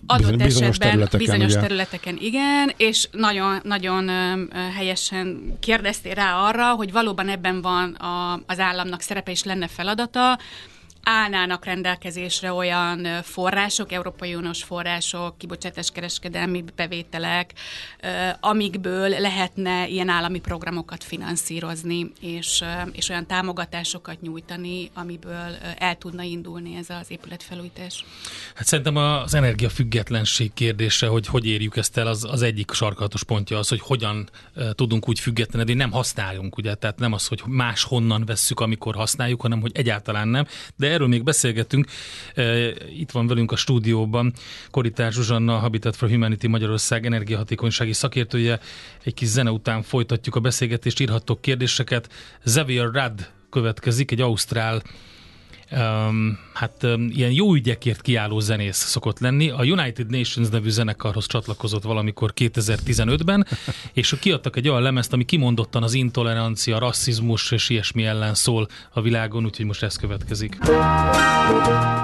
Adott 0.05 0.36
bizonyos 0.36 0.55
esetben 0.55 0.89
területeken, 0.89 1.19
bizonyos 1.19 1.51
ugye? 1.51 1.62
területeken 1.62 2.17
igen, 2.19 2.74
és 2.77 3.07
nagyon, 3.12 3.60
nagyon 3.63 4.10
helyesen 4.75 5.57
kérdeztél 5.60 6.13
rá 6.13 6.36
arra, 6.36 6.74
hogy 6.74 6.91
valóban 6.91 7.29
ebben 7.29 7.62
van 7.62 7.93
a, 7.93 8.41
az 8.45 8.60
államnak 8.60 9.01
szerepe 9.01 9.31
és 9.31 9.43
lenne 9.43 9.67
feladata, 9.67 10.39
állnának 11.05 11.65
rendelkezésre 11.65 12.53
olyan 12.53 13.07
források, 13.24 13.91
Európai 13.91 14.35
Uniós 14.35 14.63
források, 14.63 15.38
kibocsátáskereskedelmi 15.38 16.63
bevételek, 16.75 17.53
amikből 18.39 19.09
lehetne 19.09 19.88
ilyen 19.88 20.09
állami 20.09 20.39
programokat 20.39 21.03
finanszírozni, 21.03 22.12
és, 22.21 22.63
és 22.91 23.09
olyan 23.09 23.25
támogatásokat 23.27 24.21
nyújtani, 24.21 24.89
amiből 24.93 25.55
el 25.77 25.97
tudna 25.97 26.24
indulni 26.24 26.75
ez 26.75 26.89
az 26.89 27.12
épületfelújítás. 27.12 28.05
Hát 28.55 28.65
szerintem 28.65 28.95
az 28.95 29.33
energiafüggetlenség 29.33 30.53
kérdése, 30.53 31.07
hogy 31.07 31.27
hogy 31.27 31.45
érjük 31.47 31.77
ezt 31.77 31.97
el, 31.97 32.07
az, 32.07 32.24
az 32.24 32.41
egyik 32.41 32.71
sarkalatos 32.71 33.24
pontja 33.24 33.57
az, 33.57 33.67
hogy 33.67 33.81
hogyan 33.81 34.29
tudunk 34.71 35.09
úgy 35.09 35.19
függetlenedni, 35.19 35.74
nem 35.74 35.91
használjunk, 35.91 36.57
ugye, 36.57 36.75
tehát 36.75 37.00
nem 37.00 37.13
az, 37.13 37.27
hogy 37.27 37.41
más 37.45 37.83
honnan 37.83 38.25
vesszük, 38.25 38.59
amikor 38.59 38.95
használjuk, 38.95 39.41
hanem 39.41 39.62
hogy 39.62 39.71
egyáltalán 39.75 40.27
nem, 40.27 40.45
de 40.75 40.94
erről 40.95 41.07
még 41.07 41.23
beszélgetünk. 41.23 41.87
E, 42.33 42.67
itt 42.89 43.11
van 43.11 43.27
velünk 43.27 43.51
a 43.51 43.55
stúdióban 43.55 44.33
Koritár 44.71 45.11
Zsuzsanna, 45.11 45.57
Habitat 45.57 45.95
for 45.95 46.09
Humanity 46.09 46.47
Magyarország 46.47 47.05
energiahatékonysági 47.05 47.93
szakértője. 47.93 48.59
Egy 49.03 49.13
kis 49.13 49.27
zene 49.27 49.51
után 49.51 49.81
folytatjuk 49.81 50.35
a 50.35 50.39
beszélgetést, 50.39 50.99
írhattok 50.99 51.41
kérdéseket. 51.41 52.09
Xavier 52.43 52.85
Rudd 52.85 53.19
következik, 53.49 54.11
egy 54.11 54.21
ausztrál 54.21 54.81
um, 55.72 56.39
hát 56.53 56.84
um, 56.84 57.10
ilyen 57.10 57.31
jó 57.31 57.53
ügyekért 57.53 58.01
kiálló 58.01 58.39
zenész 58.39 58.77
szokott 58.77 59.19
lenni. 59.19 59.50
A 59.50 59.63
United 59.63 60.10
Nations 60.10 60.50
nevű 60.50 60.69
zenekarhoz 60.69 61.25
csatlakozott 61.25 61.84
valamikor 61.84 62.34
2015-ben, 62.36 63.48
és 63.93 64.15
kiadtak 64.19 64.55
egy 64.55 64.69
olyan 64.69 64.81
lemezt, 64.81 65.13
ami 65.13 65.24
kimondottan 65.25 65.84
az 65.84 65.93
intolerancia, 65.93 66.79
rasszizmus 66.79 67.51
és 67.51 67.69
ilyesmi 67.69 68.05
ellen 68.05 68.34
szól 68.34 68.67
a 68.93 69.01
világon, 69.01 69.45
úgyhogy 69.45 69.65
most 69.65 69.84
ez 69.84 69.95
következik. 69.95 70.57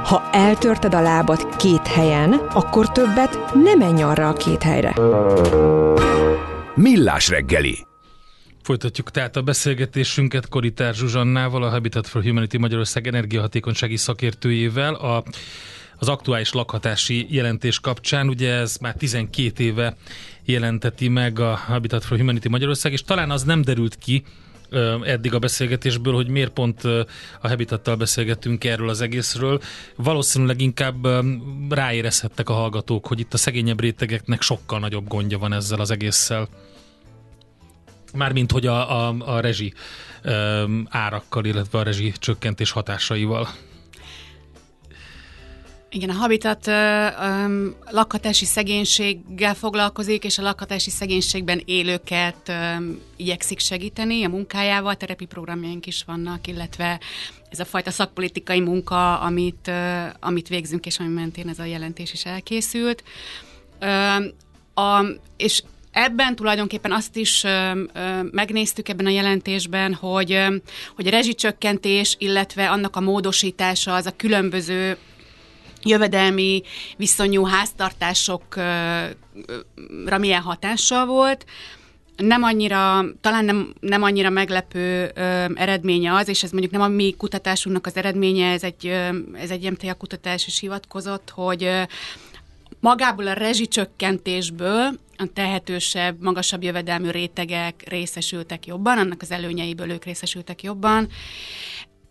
Ha 0.04 0.30
eltörted 0.32 0.94
a 0.94 1.02
lábad 1.02 1.56
két 1.56 1.88
helyen, 1.88 2.34
akkor 2.34 2.92
többet 2.92 3.54
nem 3.54 3.78
menj 3.78 4.02
arra 4.02 4.28
a 4.28 4.34
két 4.34 4.64
helyre. 4.64 4.94
Millás 6.76 7.30
reggeli 7.30 7.90
Folytatjuk 8.62 9.12
tehát 9.12 9.36
a 9.36 9.42
beszélgetésünket 9.42 10.50
Koritár 10.50 10.94
Zsuzsannával, 10.94 11.64
a 11.64 11.70
Habitat 11.70 12.08
for 12.08 12.24
Humanity 12.24 12.58
Magyarország 12.58 13.08
energiahatékonysági 13.08 13.98
szakértőjével. 13.98 14.94
A, 14.94 15.24
az 15.98 16.10
aktuális 16.10 16.52
lakhatási 16.52 17.28
jelentés 17.30 17.80
kapcsán, 17.80 18.28
ugye 18.28 18.54
ez 18.54 18.78
már 18.78 18.96
12 18.96 19.64
éve 19.64 19.96
jelenteti 20.46 21.08
meg 21.08 21.40
a 21.40 21.56
Habitat 21.56 22.04
for 22.04 22.18
Humanity 22.18 22.48
Magyarország, 22.48 22.92
és 22.92 23.02
talán 23.02 23.32
az 23.32 23.44
nem 23.44 23.62
derült 23.62 23.96
ki, 23.96 24.24
eddig 25.04 25.34
a 25.34 25.40
beszélgetésből, 25.40 26.14
hogy 26.14 26.28
miért 26.28 26.52
pont 26.52 26.84
a 26.84 27.48
Habitattal 27.48 27.96
beszélgettünk 27.96 28.64
erről 28.64 28.90
az 28.90 29.02
egészről. 29.02 29.62
Valószínűleg 29.96 30.62
inkább 30.62 31.08
ráérezhettek 31.70 32.50
a 32.50 32.54
hallgatók, 32.54 33.08
hogy 33.08 33.20
itt 33.20 33.34
a 33.34 33.38
szegényebb 33.38 33.80
rétegeknek 33.80 34.42
sokkal 34.42 34.80
nagyobb 34.80 35.08
gondja 35.08 35.38
van 35.38 35.54
ezzel 35.54 35.80
az 35.80 35.92
egésszel. 35.92 36.48
Mármint, 38.14 38.52
hogy 38.52 38.68
a, 38.68 39.08
a, 39.08 39.16
a 39.20 39.40
rezsi 39.40 39.74
um, 40.24 40.88
árakkal, 40.90 41.46
illetve 41.46 41.80
a 41.80 41.84
rezsi 41.84 42.14
csökkentés 42.20 42.72
hatásaival. 42.72 43.48
Igen, 45.94 46.10
a 46.10 46.14
Habitat 46.14 46.68
um, 46.68 47.76
lakhatási 47.90 48.46
szegénységgel 48.46 49.54
foglalkozik, 49.54 50.24
és 50.24 50.38
a 50.38 50.42
lakhatási 50.42 50.90
szegénységben 50.90 51.62
élőket 51.66 52.50
um, 52.50 53.02
igyekszik 53.16 53.60
segíteni 53.60 54.24
a 54.24 54.30
munkájával, 54.30 54.96
terepi 54.96 55.26
programjaink 55.26 55.86
is 55.86 56.04
vannak, 56.04 56.48
illetve 56.48 57.00
ez 57.50 57.60
a 57.60 57.66
fajta 57.66 57.92
szakpolitikai 57.92 58.60
munka, 58.60 59.20
amit, 59.20 59.68
uh, 59.68 60.06
amit 60.20 60.48
végzünk, 60.48 60.86
és 60.86 61.00
ami 61.00 61.10
mentén 61.10 61.50
ez 61.50 61.60
a 61.60 61.66
jelentés 61.66 62.14
is 62.14 62.26
elkészült. 62.26 63.04
Um, 63.82 64.26
a, 64.86 65.06
és 65.38 65.64
Ebben 65.92 66.36
tulajdonképpen 66.36 66.92
azt 66.92 67.16
is 67.16 67.44
ö, 67.44 67.84
ö, 67.94 68.22
megnéztük 68.32 68.90
ebben 68.90 69.06
a 69.06 69.10
jelentésben, 69.10 69.94
hogy, 69.94 70.32
ö, 70.32 70.56
hogy 70.96 71.08
a 71.08 71.10
rezsicsökkentés, 71.10 72.16
illetve 72.20 72.70
annak 72.70 72.96
a 72.96 73.02
módosítása 73.02 73.94
az 73.94 74.06
a 74.06 74.16
különböző 74.16 74.98
jövedelmi 75.84 76.62
viszonyú 76.98 77.44
háztartásokra 77.44 80.18
milyen 80.20 80.42
hatással 80.42 81.06
volt. 81.06 81.46
Nem 82.18 82.44
annyira, 82.44 83.06
talán 83.22 83.46
nem, 83.46 83.74
nem 83.80 84.04
annyira 84.04 84.30
meglepő 84.30 85.12
ö, 85.16 85.46
eredménye 85.56 86.14
az, 86.14 86.28
és 86.28 86.44
ez 86.44 86.52
mondjuk 86.52 86.72
nem 86.72 86.82
a 86.82 86.88
mi 86.88 87.16
kutatásunknak 87.18 87.86
az 87.86 87.96
eredménye, 87.96 88.52
ez 88.52 88.64
egy, 88.64 88.88
ö, 88.88 89.08
ez 89.34 89.50
egy 89.50 89.72
MTA 89.72 89.94
kutatás 89.94 90.48
is 90.48 90.60
hivatkozott, 90.60 91.30
hogy 91.30 91.64
ö, 91.64 91.82
magából 92.80 93.28
a 93.28 93.34
rezsicsökkentésből 93.34 94.90
a 95.22 95.32
tehetősebb, 95.34 96.22
magasabb 96.22 96.64
jövedelmű 96.64 97.10
rétegek 97.10 97.84
részesültek 97.88 98.66
jobban, 98.66 98.98
annak 98.98 99.22
az 99.22 99.32
előnyeiből 99.32 99.92
ők 99.92 100.06
részesültek 100.06 100.64
jobban. 100.64 101.08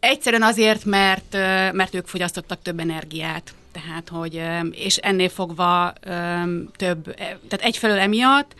Egyszerűen 0.00 0.43
azért, 0.43 0.85
mert, 0.85 1.33
mert 1.73 1.95
ők 1.95 2.07
fogyasztottak 2.07 2.62
több 2.62 2.79
energiát. 2.79 3.55
Tehát, 3.73 4.09
hogy, 4.09 4.43
és 4.71 4.97
ennél 4.97 5.29
fogva 5.29 5.93
több, 6.76 7.14
tehát 7.14 7.61
egyfelől 7.61 7.99
emiatt, 7.99 8.55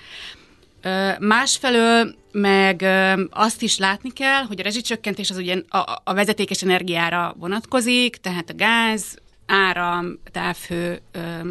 Másfelől 1.19 2.15
meg 2.33 2.87
azt 3.31 3.63
is 3.63 3.79
látni 3.79 4.13
kell, 4.13 4.43
hogy 4.43 4.61
a 4.61 4.63
rezsicsökkentés 4.63 5.31
az 5.31 5.37
ugye 5.37 5.63
a, 5.69 6.01
a 6.05 6.15
vezetékes 6.15 6.63
energiára 6.63 7.35
vonatkozik, 7.39 8.17
tehát 8.17 8.51
a 8.51 8.55
gáz, 8.55 9.19
áram, 9.47 10.19
távhő 10.33 11.01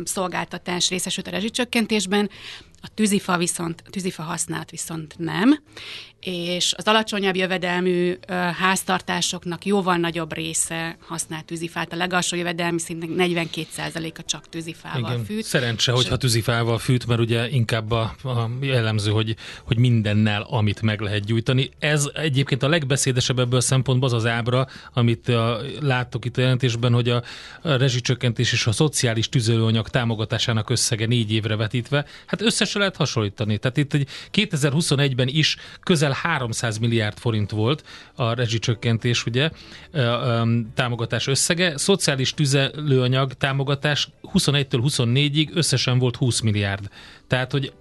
szolgáltatás 0.03 0.89
részesült 0.89 1.27
a 1.27 1.32
rezsicsökkentésben, 1.32 2.29
a 2.81 2.89
tűzifa 2.93 3.38
viszont, 3.38 3.83
a 3.86 3.89
tűzifa 3.89 4.24
használat 4.24 4.71
viszont 4.71 5.15
nem, 5.17 5.59
és 6.21 6.73
az 6.77 6.88
alacsonyabb 6.88 7.35
jövedelmű 7.35 8.17
háztartásoknak 8.57 9.65
jóval 9.65 9.95
nagyobb 9.95 10.33
része 10.33 10.97
használ 11.07 11.41
tűzifát. 11.41 11.93
A 11.93 11.95
legalsó 11.95 12.35
jövedelmi 12.35 12.79
szintnek 12.79 13.09
42%-a 13.13 14.23
csak 14.25 14.49
tűzifával 14.49 15.11
Igen. 15.11 15.25
fűt. 15.25 15.43
Szerencse, 15.43 15.91
hogyha 15.91 16.17
tűzifával 16.17 16.77
fűt, 16.77 17.07
mert 17.07 17.19
ugye 17.19 17.49
inkább 17.49 17.91
a, 17.91 18.15
a 18.23 18.49
jellemző, 18.61 19.11
hogy, 19.11 19.35
hogy 19.63 19.77
mindennel, 19.77 20.41
amit 20.41 20.81
meg 20.81 21.01
lehet 21.01 21.25
gyújtani. 21.25 21.69
Ez 21.79 22.09
egyébként 22.13 22.63
a 22.63 22.67
legbeszédesebb 22.67 23.39
ebből 23.39 23.59
a 23.59 23.61
szempontból 23.61 24.09
az 24.09 24.15
az 24.15 24.25
ábra, 24.25 24.67
amit 24.93 25.29
a, 25.29 25.61
láttok 25.79 26.25
itt 26.25 26.38
a 26.38 26.41
jelentésben, 26.41 26.93
hogy 26.93 27.09
a, 27.09 27.23
a 27.61 27.75
rezsicsökkentés 27.75 28.51
és 28.51 28.67
a 28.67 28.71
szociális 28.71 29.29
tüzelőanyag 29.29 29.89
támogatásának 29.89 30.69
összege 30.69 31.05
négy 31.05 31.31
évre 31.31 31.55
vetítve, 31.55 32.05
hát 32.25 32.41
összesen 32.41 32.79
lehet 32.79 32.95
hasonlítani. 32.95 33.57
Tehát 33.57 33.77
itt 33.77 33.93
egy 33.93 34.07
2021-ben 34.33 35.27
is 35.27 35.57
közel 35.79 36.08
közel 36.09 36.31
300 36.31 36.77
milliárd 36.77 37.17
forint 37.17 37.51
volt 37.51 37.83
a 38.15 38.33
rezsicsökkentés, 38.33 39.25
ugye, 39.25 39.49
támogatás 40.73 41.27
összege. 41.27 41.77
Szociális 41.77 42.33
tüzelőanyag 42.33 43.33
támogatás 43.33 44.09
21-től 44.33 44.81
24-ig 44.83 45.49
összesen 45.53 45.99
volt 45.99 46.15
20 46.15 46.39
milliárd. 46.39 46.89
Tehát, 47.27 47.51
hogy 47.51 47.73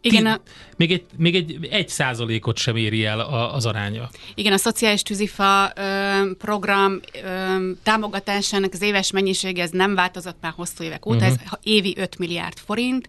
Igen, 0.00 0.26
a... 0.26 0.40
még, 0.76 0.92
egy, 0.92 1.04
még 1.16 1.34
egy, 1.34 1.66
egy 1.70 1.88
százalékot 1.88 2.56
sem 2.56 2.76
éri 2.76 3.04
el 3.04 3.20
a, 3.20 3.54
az 3.54 3.66
aránya. 3.66 4.10
Igen, 4.34 4.52
a 4.52 4.56
szociális 4.56 5.02
tűzifa 5.02 5.72
ö, 5.76 6.32
program 6.38 7.00
ö, 7.24 7.70
támogatásának 7.82 8.72
az 8.72 8.82
éves 8.82 9.10
mennyisége 9.10 9.62
ez 9.62 9.70
nem 9.70 9.94
változott 9.94 10.36
már 10.40 10.52
hosszú 10.56 10.84
évek 10.84 11.06
óta, 11.06 11.16
uh-huh. 11.16 11.32
ez 11.32 11.58
évi 11.62 11.94
5 11.98 12.18
milliárd 12.18 12.58
forint 12.58 13.08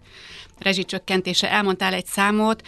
rezsicsökkentése. 0.60 1.50
Elmondtál 1.50 1.94
egy 1.94 2.06
számot, 2.06 2.62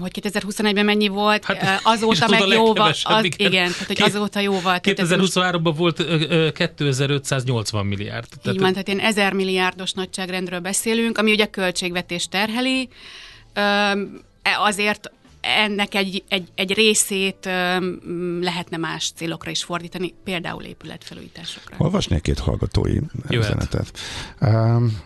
hogy 0.00 0.20
2021-ben 0.20 0.84
mennyi 0.84 1.08
volt, 1.08 1.44
hát, 1.44 1.80
azóta 1.82 2.28
meg 2.38 2.48
jóval, 2.48 2.92
az, 3.02 3.24
igen. 3.24 3.52
igen, 3.52 3.70
tehát 3.70 3.86
hogy 3.86 4.02
azóta 4.02 4.40
jóval. 4.40 4.78
2023-ban 4.82 5.72
volt 5.76 6.04
2580 6.52 7.86
milliárd. 7.86 8.26
Így 8.32 8.40
tehát 8.42 8.60
van, 8.60 8.70
tehát 8.70 8.88
ilyen 8.88 9.00
1000 9.00 9.32
milliárdos 9.32 9.92
nagyságrendről 9.92 10.60
beszélünk, 10.60 11.18
ami 11.18 11.30
ugye 11.30 11.46
költségvetés 11.46 12.28
terheli, 12.28 12.88
e, 13.52 13.96
azért 14.58 15.10
ennek 15.40 15.94
egy, 15.94 16.24
egy, 16.28 16.48
egy 16.54 16.72
részét 16.72 17.48
lehetne 18.40 18.76
más 18.76 19.12
célokra 19.14 19.50
is 19.50 19.64
fordítani, 19.64 20.14
például 20.24 20.62
épületfelújításokra. 20.62 21.76
Olvasnék 21.78 22.22
két 22.22 22.38
hallgatói 22.38 22.98
üzenetet. 23.30 23.98
Um, 24.40 25.00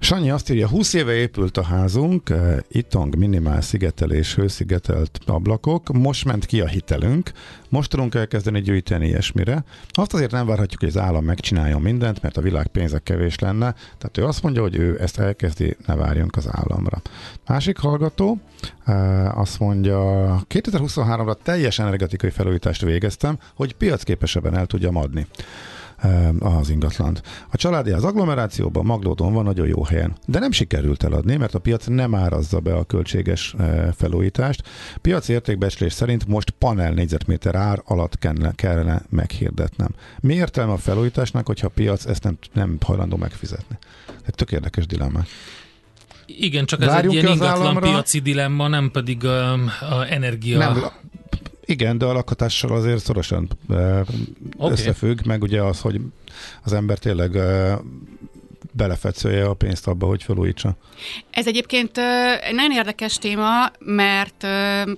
Sanyi 0.00 0.30
azt 0.30 0.50
írja, 0.50 0.68
20 0.68 0.92
éve 0.92 1.12
épült 1.12 1.56
a 1.56 1.62
házunk, 1.62 2.30
eh, 2.30 2.56
itong, 2.68 3.16
minimál 3.16 3.60
szigetelés, 3.60 4.34
hőszigetelt 4.34 5.18
ablakok, 5.26 5.92
most 5.92 6.24
ment 6.24 6.46
ki 6.46 6.60
a 6.60 6.66
hitelünk, 6.66 7.30
most 7.68 7.90
tudunk 7.90 8.14
elkezdeni 8.14 8.60
gyűjteni 8.60 9.06
ilyesmire. 9.06 9.64
Azt 9.90 10.14
azért 10.14 10.30
nem 10.30 10.46
várhatjuk, 10.46 10.80
hogy 10.80 10.88
az 10.88 10.96
állam 10.96 11.24
megcsináljon 11.24 11.80
mindent, 11.80 12.22
mert 12.22 12.36
a 12.36 12.40
világ 12.40 12.66
pénze 12.66 12.98
kevés 12.98 13.38
lenne, 13.38 13.72
tehát 13.72 14.18
ő 14.18 14.24
azt 14.24 14.42
mondja, 14.42 14.62
hogy 14.62 14.76
ő 14.76 15.00
ezt 15.00 15.18
elkezdi, 15.18 15.76
ne 15.86 15.94
várjunk 15.94 16.36
az 16.36 16.48
államra. 16.50 17.02
Másik 17.46 17.78
hallgató 17.78 18.38
eh, 18.84 19.38
azt 19.38 19.58
mondja, 19.58 19.98
2023-ra 20.48 21.36
teljes 21.42 21.78
energetikai 21.78 22.30
felújítást 22.30 22.82
végeztem, 22.82 23.38
hogy 23.54 23.74
piacképesebben 23.74 24.56
el 24.56 24.66
tudjam 24.66 24.96
adni 24.96 25.26
az 26.38 26.70
ingatlant. 26.70 27.22
A 27.50 27.56
családi 27.56 27.90
az 27.90 28.04
agglomerációban, 28.04 28.84
Maglódon 28.84 29.32
van 29.32 29.44
nagyon 29.44 29.66
jó 29.66 29.84
helyen, 29.84 30.16
de 30.26 30.38
nem 30.38 30.50
sikerült 30.50 31.04
eladni, 31.04 31.36
mert 31.36 31.54
a 31.54 31.58
piac 31.58 31.86
nem 31.86 32.14
árazza 32.14 32.60
be 32.60 32.74
a 32.74 32.84
költséges 32.84 33.54
felújítást. 33.96 34.62
Piac 35.00 35.28
értékbecslés 35.28 35.92
szerint 35.92 36.26
most 36.26 36.50
panel 36.50 36.92
négyzetméter 36.92 37.54
ár 37.54 37.82
alatt 37.84 38.18
kellene, 38.54 39.02
meghirdetnem. 39.08 39.94
Mi 40.20 40.34
értelme 40.34 40.72
a 40.72 40.76
felújításnak, 40.76 41.46
hogyha 41.46 41.66
a 41.66 41.70
piac 41.74 42.06
ezt 42.06 42.22
nem, 42.22 42.38
nem 42.52 42.76
hajlandó 42.84 43.16
megfizetni? 43.16 43.78
Egy 44.26 44.34
tök 44.34 44.52
érdekes 44.52 44.86
dilemma. 44.86 45.20
Igen, 46.26 46.64
csak 46.66 46.80
ez 46.80 46.86
Várjunk 46.86 47.16
egy 47.16 47.22
ilyen 47.22 47.34
ingatlan 47.34 47.60
államra? 47.60 47.80
piaci 47.80 48.18
dilemma, 48.18 48.68
nem 48.68 48.90
pedig 48.90 49.24
a, 49.24 49.52
a 49.52 50.06
energia... 50.08 50.58
Nem, 50.58 50.84
igen, 51.68 51.98
de 51.98 52.04
a 52.04 52.12
lakhatással 52.12 52.72
azért 52.72 53.04
szorosan 53.04 53.48
okay. 53.68 54.70
összefügg, 54.70 55.26
meg 55.26 55.42
ugye 55.42 55.62
az, 55.62 55.80
hogy 55.80 56.00
az 56.62 56.72
ember 56.72 56.98
tényleg 56.98 57.38
belefetszölje 58.72 59.44
a 59.44 59.54
pénzt 59.54 59.86
abba, 59.86 60.06
hogy 60.06 60.22
felújítsa. 60.22 60.76
Ez 61.30 61.46
egyébként 61.46 61.98
egy 62.40 62.54
nagyon 62.54 62.72
érdekes 62.72 63.18
téma, 63.18 63.70
mert 63.78 64.46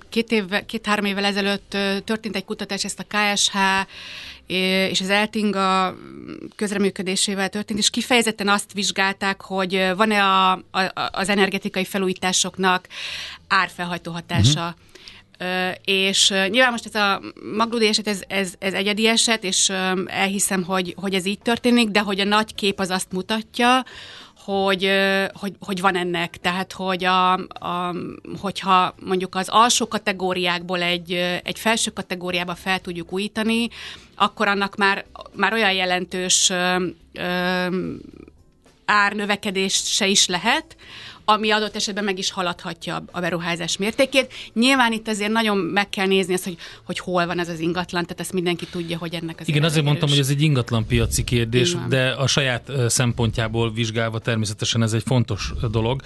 két 0.09 0.31
év, 0.31 0.43
két-három 0.65 1.05
évvel 1.05 1.25
ezelőtt 1.25 1.77
történt 2.03 2.35
egy 2.35 2.45
kutatás, 2.45 2.83
ezt 2.83 2.99
a 2.99 3.05
KSH 3.07 3.55
és 4.91 5.01
az 5.01 5.09
Eltinga 5.09 5.95
közreműködésével 6.55 7.49
történt, 7.49 7.79
és 7.79 7.89
kifejezetten 7.89 8.47
azt 8.47 8.73
vizsgálták, 8.73 9.41
hogy 9.41 9.91
van-e 9.95 10.23
a, 10.23 10.51
a, 10.51 10.91
az 11.11 11.29
energetikai 11.29 11.85
felújításoknak 11.85 12.87
árfelhajtó 13.47 14.11
hatása. 14.11 14.59
Uh-huh 14.59 14.75
és 15.83 16.29
nyilván 16.29 16.71
most 16.71 16.85
ez 16.85 16.95
a 16.95 17.21
Magludi 17.55 17.87
eset, 17.87 18.07
ez, 18.07 18.21
ez, 18.27 18.53
ez 18.59 18.73
egyedi 18.73 19.07
eset, 19.07 19.43
és 19.43 19.71
elhiszem, 20.05 20.63
hogy, 20.63 20.95
hogy 20.97 21.13
ez 21.13 21.25
így 21.25 21.39
történik, 21.39 21.89
de 21.89 21.99
hogy 21.99 22.19
a 22.19 22.23
nagy 22.23 22.55
kép 22.55 22.79
az 22.79 22.89
azt 22.89 23.11
mutatja, 23.11 23.83
hogy, 24.45 24.91
hogy, 25.33 25.53
hogy 25.59 25.81
van 25.81 25.95
ennek. 25.95 26.37
Tehát, 26.37 26.71
hogy 26.71 27.03
a, 27.03 27.33
a, 27.33 27.95
hogyha 28.39 28.95
mondjuk 29.05 29.35
az 29.35 29.49
alsó 29.49 29.87
kategóriákból 29.87 30.81
egy, 30.81 31.11
egy 31.43 31.59
felső 31.59 31.91
kategóriába 31.91 32.55
fel 32.55 32.79
tudjuk 32.79 33.13
újítani, 33.13 33.67
akkor 34.15 34.47
annak 34.47 34.75
már, 34.75 35.05
már 35.35 35.53
olyan 35.53 35.73
jelentős 35.73 36.49
ö, 36.49 36.85
ö, 37.13 37.67
se 39.69 40.07
is 40.07 40.27
lehet, 40.27 40.75
ami 41.31 41.51
adott 41.51 41.75
esetben 41.75 42.03
meg 42.03 42.17
is 42.17 42.31
haladhatja 42.31 43.03
a 43.11 43.19
beruházás 43.19 43.77
mértékét. 43.77 44.33
Nyilván 44.53 44.91
itt 44.91 45.07
azért 45.07 45.31
nagyon 45.31 45.57
meg 45.57 45.89
kell 45.89 46.07
nézni 46.07 46.33
azt, 46.33 46.43
hogy, 46.43 46.57
hogy 46.85 46.99
hol 46.99 47.25
van 47.25 47.39
ez 47.39 47.49
az 47.49 47.59
ingatlan, 47.59 48.03
tehát 48.03 48.19
ezt 48.19 48.33
mindenki 48.33 48.65
tudja, 48.65 48.97
hogy 48.97 49.13
ennek 49.13 49.39
az 49.39 49.47
Igen, 49.47 49.63
azért 49.63 49.85
mondtam, 49.85 50.09
hogy 50.09 50.19
ez 50.19 50.29
egy 50.29 50.41
ingatlan 50.41 50.85
piaci 50.85 51.23
kérdés, 51.23 51.75
de 51.89 52.09
a 52.09 52.27
saját 52.27 52.71
szempontjából 52.87 53.71
vizsgálva 53.73 54.19
természetesen 54.19 54.83
ez 54.83 54.93
egy 54.93 55.03
fontos 55.05 55.53
dolog. 55.71 56.01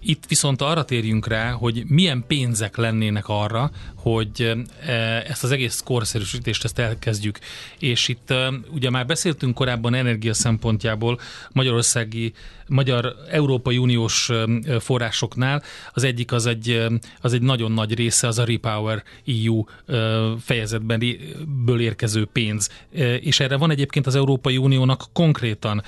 Itt 0.00 0.24
viszont 0.28 0.62
arra 0.62 0.84
térjünk 0.84 1.26
rá, 1.26 1.50
hogy 1.50 1.82
milyen 1.86 2.24
pénzek 2.26 2.76
lennének 2.76 3.28
arra, 3.28 3.70
hogy 3.96 4.52
ezt 5.28 5.44
az 5.44 5.50
egész 5.50 5.80
korszerűsítést 5.84 6.64
ezt 6.64 6.78
elkezdjük. 6.78 7.38
És 7.78 8.08
itt 8.08 8.34
ugye 8.70 8.90
már 8.90 9.06
beszéltünk 9.06 9.54
korábban 9.54 9.94
energia 9.94 10.34
szempontjából 10.34 11.20
Magyarországi 11.52 12.32
magyar 12.68 13.14
Európai 13.30 13.78
Uniós 13.92 14.30
forrásoknál. 14.80 15.62
Az 15.92 16.04
egyik 16.04 16.32
az 16.32 16.46
egy, 16.46 16.86
az 17.20 17.32
egy 17.32 17.42
nagyon 17.42 17.72
nagy 17.72 17.94
része, 17.94 18.26
az 18.26 18.38
a 18.38 18.44
Repower 18.44 19.02
EU 19.26 19.64
fejezetben 20.40 21.02
ből 21.64 21.80
érkező 21.80 22.24
pénz. 22.24 22.70
És 23.20 23.40
erre 23.40 23.56
van 23.56 23.70
egyébként 23.70 24.06
az 24.06 24.14
Európai 24.14 24.56
Uniónak 24.56 25.04
konkrétan 25.12 25.82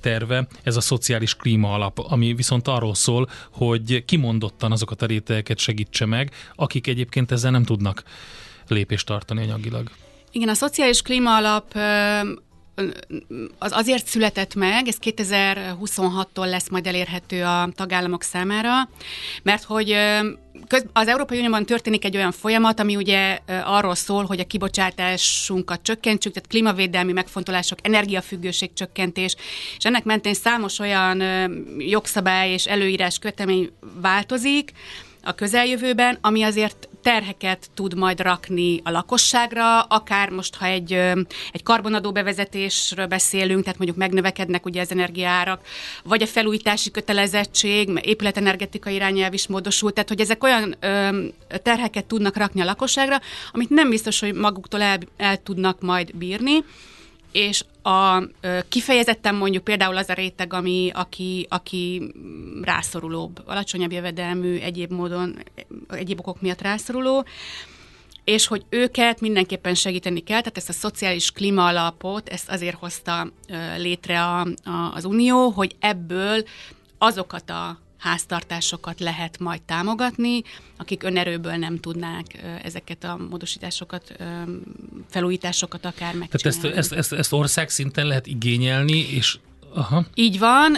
terve, 0.00 0.46
ez 0.62 0.76
a 0.76 0.80
szociális 0.80 1.34
klíma 1.34 1.72
alap, 1.72 1.98
ami 1.98 2.34
viszont 2.34 2.68
arról 2.68 2.94
szól, 2.94 3.28
hogy 3.52 4.04
kimondottan 4.04 4.72
azokat 4.72 5.02
a 5.02 5.06
rétegeket 5.06 5.58
segítse 5.58 6.06
meg, 6.06 6.32
akik 6.54 6.86
egyébként 6.86 7.32
ezzel 7.32 7.50
nem 7.50 7.64
tudnak 7.64 8.02
lépést 8.68 9.06
tartani 9.06 9.42
anyagilag. 9.42 9.90
Igen, 10.32 10.48
a 10.48 10.54
szociális 10.54 11.02
klíma 11.02 11.36
alap 11.36 11.74
az 13.58 13.72
azért 13.72 14.06
született 14.06 14.54
meg, 14.54 14.88
ez 14.88 14.96
2026-tól 15.00 16.48
lesz 16.48 16.68
majd 16.68 16.86
elérhető 16.86 17.44
a 17.44 17.68
tagállamok 17.74 18.22
számára, 18.22 18.88
mert 19.42 19.62
hogy 19.62 19.96
az 20.92 21.08
Európai 21.08 21.38
Unióban 21.38 21.66
történik 21.66 22.04
egy 22.04 22.16
olyan 22.16 22.32
folyamat, 22.32 22.80
ami 22.80 22.96
ugye 22.96 23.38
arról 23.64 23.94
szól, 23.94 24.24
hogy 24.24 24.40
a 24.40 24.46
kibocsátásunkat 24.46 25.82
csökkentsük, 25.82 26.32
tehát 26.32 26.48
klímavédelmi 26.48 27.12
megfontolások, 27.12 27.78
energiafüggőség 27.82 28.72
csökkentés, 28.72 29.36
és 29.76 29.84
ennek 29.84 30.04
mentén 30.04 30.34
számos 30.34 30.78
olyan 30.78 31.22
jogszabály 31.78 32.50
és 32.50 32.66
előírás 32.66 33.18
kötemény 33.18 33.70
változik, 34.00 34.72
a 35.22 35.34
közeljövőben, 35.34 36.18
ami 36.20 36.42
azért 36.42 36.88
terheket 37.02 37.70
tud 37.74 37.94
majd 37.94 38.20
rakni 38.20 38.80
a 38.84 38.90
lakosságra, 38.90 39.80
akár 39.80 40.30
most, 40.30 40.54
ha 40.56 40.66
egy, 40.66 40.92
egy 41.52 41.62
karbonadó 41.62 42.12
bevezetésről 42.12 43.06
beszélünk, 43.06 43.62
tehát 43.62 43.78
mondjuk 43.78 43.98
megnövekednek 43.98 44.66
ugye 44.66 44.80
az 44.80 44.90
energiárak, 44.90 45.60
vagy 46.04 46.22
a 46.22 46.26
felújítási 46.26 46.90
kötelezettség, 46.90 48.00
épületenergetika 48.02 48.90
irányelv 48.90 49.32
is 49.32 49.46
módosult, 49.46 49.94
tehát 49.94 50.08
hogy 50.08 50.20
ezek 50.20 50.42
olyan 50.42 50.76
ö, 50.80 51.24
terheket 51.62 52.04
tudnak 52.04 52.36
rakni 52.36 52.60
a 52.60 52.64
lakosságra, 52.64 53.20
amit 53.52 53.70
nem 53.70 53.88
biztos, 53.88 54.20
hogy 54.20 54.34
maguktól 54.34 54.82
el, 54.82 54.98
el 55.16 55.42
tudnak 55.42 55.80
majd 55.80 56.16
bírni 56.16 56.64
és 57.32 57.64
a 57.82 58.22
kifejezetten 58.68 59.34
mondjuk 59.34 59.64
például 59.64 59.96
az 59.96 60.08
a 60.08 60.12
réteg, 60.12 60.52
ami, 60.52 60.90
aki, 60.94 61.46
aki 61.50 62.12
rászorulóbb, 62.62 63.42
alacsonyabb 63.46 63.92
jövedelmű, 63.92 64.58
egyéb 64.58 64.92
módon, 64.92 65.38
egyéb 65.88 66.18
okok 66.18 66.40
miatt 66.40 66.62
rászoruló, 66.62 67.24
és 68.24 68.46
hogy 68.46 68.64
őket 68.68 69.20
mindenképpen 69.20 69.74
segíteni 69.74 70.20
kell, 70.20 70.40
tehát 70.40 70.56
ezt 70.56 70.68
a 70.68 70.72
szociális 70.72 71.30
klíma 71.30 71.66
alapot, 71.66 72.28
ezt 72.28 72.50
azért 72.50 72.76
hozta 72.76 73.30
létre 73.76 74.24
a, 74.24 74.40
a, 74.40 74.92
az 74.94 75.04
Unió, 75.04 75.48
hogy 75.48 75.76
ebből 75.80 76.42
azokat 76.98 77.50
a 77.50 77.78
háztartásokat 77.98 79.00
lehet 79.00 79.38
majd 79.38 79.62
támogatni, 79.62 80.42
akik 80.76 81.02
önerőből 81.02 81.56
nem 81.56 81.80
tudnák 81.80 82.24
ezeket 82.62 83.04
a 83.04 83.16
módosításokat, 83.30 84.16
felújításokat 85.08 85.84
akár 85.84 86.14
megcsinálni. 86.14 86.60
Tehát 86.60 86.76
ezt, 86.78 86.92
ezt, 86.92 86.92
ezt, 86.92 87.12
ezt 87.12 87.32
ország 87.32 87.68
szinten 87.68 88.06
lehet 88.06 88.26
igényelni, 88.26 88.98
és 88.98 89.38
Aha. 89.74 90.04
Így 90.14 90.38
van. 90.38 90.74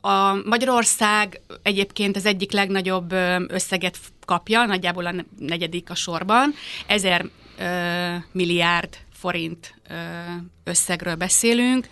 A 0.00 0.34
Magyarország 0.44 1.40
egyébként 1.62 2.16
az 2.16 2.26
egyik 2.26 2.52
legnagyobb 2.52 3.12
összeget 3.48 3.98
kapja, 4.26 4.64
nagyjából 4.64 5.06
a 5.06 5.14
negyedik 5.38 5.90
a 5.90 5.94
sorban. 5.94 6.54
Ezer 6.86 7.26
milliárd 8.32 8.96
forint 9.12 9.74
összegről 10.64 11.14
beszélünk, 11.14 11.88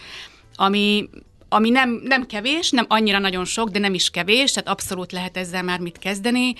ami 0.54 1.08
ami 1.52 1.70
nem, 1.70 2.00
nem 2.04 2.26
kevés, 2.26 2.70
nem 2.70 2.84
annyira 2.88 3.18
nagyon 3.18 3.44
sok, 3.44 3.68
de 3.68 3.78
nem 3.78 3.94
is 3.94 4.10
kevés, 4.10 4.52
tehát 4.52 4.68
abszolút 4.68 5.12
lehet 5.12 5.36
ezzel 5.36 5.62
már 5.62 5.80
mit 5.80 5.98
kezdeni 5.98 6.54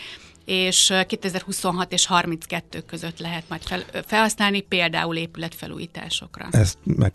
és 0.45 0.93
2026 1.07 1.93
és 1.93 2.07
32 2.07 2.81
között 2.81 3.19
lehet 3.19 3.45
majd 3.49 3.63
fel, 3.63 3.85
felhasználni, 4.07 4.61
például 4.61 5.17
épületfelújításokra. 5.17 6.49
Ezt 6.51 6.79
meg 6.83 7.15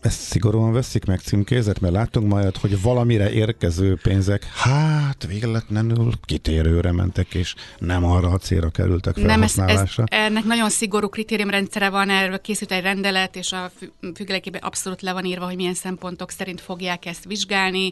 ezt 0.00 0.20
szigorúan 0.20 0.72
veszik 0.72 1.04
meg 1.04 1.20
címkézet, 1.20 1.80
mert 1.80 1.94
látunk 1.94 2.28
majd, 2.28 2.56
hogy 2.56 2.82
valamire 2.82 3.32
érkező 3.32 3.98
pénzek, 4.02 4.44
hát 4.44 5.26
véletlenül 5.26 6.12
kitérőre 6.24 6.92
mentek, 6.92 7.34
és 7.34 7.54
nem 7.78 8.04
arra 8.04 8.28
a 8.28 8.38
célra 8.38 8.70
kerültek 8.70 9.14
felhasználásra. 9.14 10.04
Nem, 10.10 10.20
ez, 10.20 10.24
ez, 10.24 10.26
ennek 10.26 10.44
nagyon 10.44 10.70
szigorú 10.70 11.08
kritériumrendszere 11.08 11.88
van, 11.88 12.10
erről 12.10 12.40
készült 12.40 12.72
egy 12.72 12.82
rendelet, 12.82 13.36
és 13.36 13.52
a 13.52 13.70
függelékében 14.14 14.60
abszolút 14.62 15.02
le 15.02 15.12
van 15.12 15.24
írva, 15.24 15.44
hogy 15.44 15.56
milyen 15.56 15.74
szempontok 15.74 16.30
szerint 16.30 16.60
fogják 16.60 17.06
ezt 17.06 17.24
vizsgálni. 17.24 17.90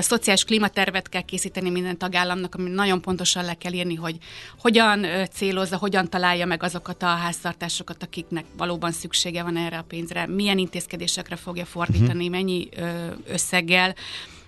Szociális 0.00 0.44
klímatervet 0.44 1.08
kell 1.08 1.22
készíteni 1.22 1.70
minden 1.70 1.98
tagállamnak, 1.98 2.54
ami 2.54 2.70
nagyon 2.70 3.00
pontosan 3.00 3.44
le 3.44 3.54
kell 3.54 3.72
írni, 3.72 3.94
hogy 3.94 4.16
hogyan 4.58 5.06
célozza, 5.32 5.76
hogyan 5.76 6.08
találja 6.10 6.46
meg 6.46 6.62
azokat 6.62 7.02
a 7.02 7.06
háztartásokat, 7.06 8.02
akiknek 8.02 8.44
valóban 8.56 8.92
szüksége 8.92 9.42
van 9.42 9.56
erre 9.56 9.78
a 9.78 9.84
pénzre, 9.88 10.26
milyen 10.26 10.58
intézkedések 10.58 11.19
kérdésekre 11.20 11.36
fogja 11.36 11.64
fordítani, 11.64 12.26
uh-huh. 12.26 12.30
mennyi 12.30 12.68
összeggel. 13.26 13.94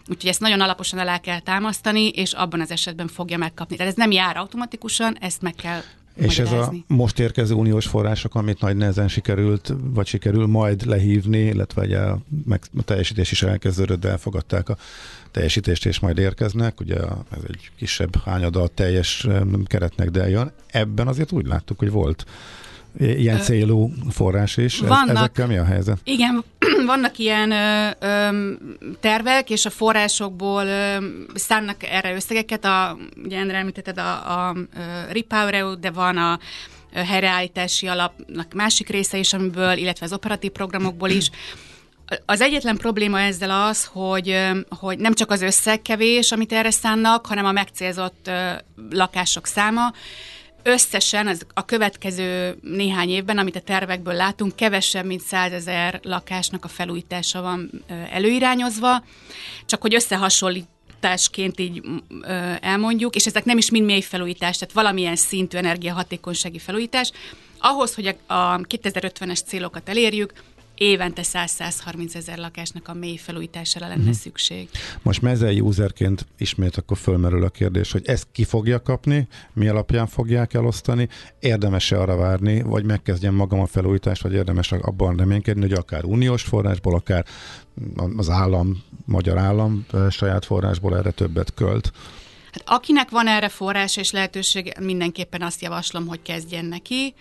Úgyhogy 0.08 0.30
ezt 0.30 0.40
nagyon 0.40 0.60
alaposan 0.60 0.98
alá 0.98 1.18
kell 1.18 1.40
támasztani, 1.40 2.08
és 2.08 2.32
abban 2.32 2.60
az 2.60 2.70
esetben 2.70 3.08
fogja 3.08 3.38
megkapni. 3.38 3.76
Tehát 3.76 3.92
ez 3.92 3.98
nem 3.98 4.10
jár 4.10 4.36
automatikusan, 4.36 5.16
ezt 5.20 5.42
meg 5.42 5.54
kell 5.54 5.80
és 6.14 6.38
ez 6.38 6.52
a 6.52 6.72
most 6.86 7.18
érkező 7.18 7.54
uniós 7.54 7.86
források, 7.86 8.34
amit 8.34 8.60
nagy 8.60 8.76
nehezen 8.76 9.08
sikerült, 9.08 9.74
vagy 9.82 10.06
sikerül 10.06 10.46
majd 10.46 10.86
lehívni, 10.86 11.38
illetve 11.38 11.82
ugye 11.82 11.98
a, 11.98 12.18
meg, 12.44 12.60
a 12.78 12.82
teljesítés 12.82 13.30
is 13.30 13.42
elkezdődött, 13.42 14.00
de 14.00 14.08
elfogadták 14.08 14.68
a 14.68 14.76
teljesítést, 15.30 15.86
és 15.86 15.98
majd 15.98 16.18
érkeznek. 16.18 16.80
Ugye 16.80 16.96
ez 17.30 17.42
egy 17.48 17.70
kisebb 17.76 18.22
hányada 18.24 18.62
a 18.62 18.68
teljes 18.68 19.26
keretnek, 19.64 20.10
de 20.10 20.28
jön. 20.28 20.52
Ebben 20.70 21.08
azért 21.08 21.32
úgy 21.32 21.46
láttuk, 21.46 21.78
hogy 21.78 21.90
volt 21.90 22.24
ilyen 22.98 23.40
célú 23.40 23.92
forrás 24.10 24.56
is. 24.56 24.78
Vannak, 24.78 25.16
Ezekkel 25.16 25.46
mi 25.46 25.56
a 25.56 25.64
helyzet? 25.64 25.98
Igen, 26.04 26.44
vannak 26.86 27.18
ilyen 27.18 27.50
ö, 27.50 27.88
ö, 27.98 28.52
tervek, 29.00 29.50
és 29.50 29.64
a 29.64 29.70
forrásokból 29.70 30.64
ö, 30.64 30.96
szánnak 31.34 31.82
erre 31.82 32.14
összegeket. 32.14 32.64
A, 32.64 32.96
ugye 33.24 33.38
Endre 33.38 33.56
említetted 33.56 33.98
a, 33.98 34.38
a, 34.38 34.48
a 34.48 34.54
Repower 35.12 35.78
de 35.78 35.90
van 35.90 36.16
a 36.16 36.38
helyreállítási 36.94 37.86
alapnak 37.86 38.54
másik 38.54 38.88
része 38.88 39.18
is, 39.18 39.32
amiből, 39.32 39.76
illetve 39.76 40.06
az 40.06 40.12
operatív 40.12 40.50
programokból 40.50 41.10
is. 41.10 41.30
Az 42.26 42.40
egyetlen 42.40 42.76
probléma 42.76 43.20
ezzel 43.20 43.50
az, 43.50 43.84
hogy, 43.84 44.38
hogy 44.68 44.98
nem 44.98 45.14
csak 45.14 45.30
az 45.30 45.42
összeg 45.42 45.82
kevés, 45.82 46.32
amit 46.32 46.52
erre 46.52 46.70
szánnak, 46.70 47.26
hanem 47.26 47.44
a 47.44 47.52
megcélzott 47.52 48.30
lakások 48.90 49.46
száma. 49.46 49.92
Összesen 50.62 51.26
az 51.26 51.46
a 51.54 51.64
következő 51.64 52.58
néhány 52.62 53.08
évben, 53.08 53.38
amit 53.38 53.56
a 53.56 53.60
tervekből 53.60 54.14
látunk, 54.14 54.56
kevesebb, 54.56 55.04
mint 55.04 55.20
százezer 55.20 56.00
lakásnak 56.02 56.64
a 56.64 56.68
felújítása 56.68 57.42
van 57.42 57.70
előirányozva, 58.10 59.04
csak 59.66 59.80
hogy 59.80 59.94
összehasonlításként 59.94 61.60
így 61.60 61.82
ö, 62.22 62.52
elmondjuk, 62.60 63.14
és 63.14 63.26
ezek 63.26 63.44
nem 63.44 63.58
is 63.58 63.70
mind 63.70 63.84
mély 63.84 64.00
felújítás, 64.00 64.58
tehát 64.58 64.74
valamilyen 64.74 65.16
szintű 65.16 65.58
energiahatékonysági 65.58 66.58
felújítás. 66.58 67.10
Ahhoz, 67.58 67.94
hogy 67.94 68.06
a, 68.06 68.32
a 68.34 68.58
2050-es 68.58 69.44
célokat 69.44 69.88
elérjük, 69.88 70.32
évente 70.74 71.22
100-130 71.24 72.14
ezer 72.14 72.38
lakásnak 72.38 72.88
a 72.88 72.94
mély 72.94 73.16
felújítására 73.16 73.88
lenne 73.88 74.00
uh-huh. 74.00 74.14
szükség. 74.14 74.68
Most 75.02 75.22
mezei 75.22 75.60
userként 75.60 76.26
ismét 76.38 76.76
akkor 76.76 76.96
fölmerül 76.96 77.44
a 77.44 77.48
kérdés, 77.48 77.92
hogy 77.92 78.06
ezt 78.06 78.26
ki 78.32 78.44
fogja 78.44 78.82
kapni, 78.82 79.28
mi 79.52 79.68
alapján 79.68 80.06
fogják 80.06 80.54
elosztani, 80.54 81.08
érdemes-e 81.40 82.00
arra 82.00 82.16
várni, 82.16 82.62
vagy 82.62 82.84
megkezdjem 82.84 83.34
magam 83.34 83.60
a 83.60 83.66
felújítást, 83.66 84.22
vagy 84.22 84.32
érdemes 84.32 84.72
abban 84.72 85.16
reménykedni, 85.16 85.62
hogy 85.62 85.72
akár 85.72 86.04
uniós 86.04 86.42
forrásból, 86.42 86.94
akár 86.94 87.24
az 88.16 88.30
állam, 88.30 88.82
magyar 89.04 89.38
állam 89.38 89.86
saját 90.10 90.44
forrásból 90.44 90.96
erre 90.96 91.10
többet 91.10 91.54
költ. 91.54 91.92
Hát 92.52 92.62
akinek 92.66 93.10
van 93.10 93.26
erre 93.26 93.48
forrás 93.48 93.96
és 93.96 94.10
lehetőség, 94.10 94.72
mindenképpen 94.80 95.42
azt 95.42 95.62
javaslom, 95.62 96.06
hogy 96.06 96.22
kezdjen 96.22 96.64
neki 96.64 97.14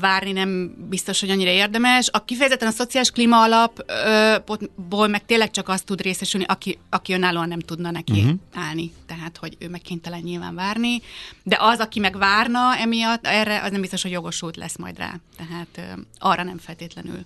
várni 0.00 0.32
nem 0.32 0.74
biztos, 0.88 1.20
hogy 1.20 1.30
annyira 1.30 1.50
érdemes. 1.50 2.08
A 2.12 2.24
kifejezetten 2.24 2.68
a 2.68 2.70
szociális 2.70 3.10
klíma 3.10 3.42
alapból 3.42 5.06
meg 5.06 5.24
tényleg 5.24 5.50
csak 5.50 5.68
azt 5.68 5.84
tud 5.84 6.00
részesülni, 6.00 6.46
aki, 6.48 6.78
aki 6.90 7.12
önállóan 7.12 7.48
nem 7.48 7.60
tudna 7.60 7.90
neki 7.90 8.20
uh-huh. 8.20 8.38
állni. 8.54 8.92
Tehát, 9.06 9.36
hogy 9.36 9.56
ő 9.58 9.68
meg 9.68 9.80
kénytelen 9.80 10.20
nyilván 10.20 10.54
várni. 10.54 11.02
De 11.42 11.56
az, 11.60 11.78
aki 11.78 12.00
meg 12.00 12.18
várna 12.18 12.76
emiatt, 12.76 13.26
erre 13.26 13.62
az 13.62 13.70
nem 13.70 13.80
biztos, 13.80 14.02
hogy 14.02 14.10
jogosult 14.10 14.56
lesz 14.56 14.76
majd 14.76 14.98
rá. 14.98 15.14
Tehát 15.36 15.96
arra 16.18 16.42
nem 16.42 16.58
feltétlenül. 16.58 17.24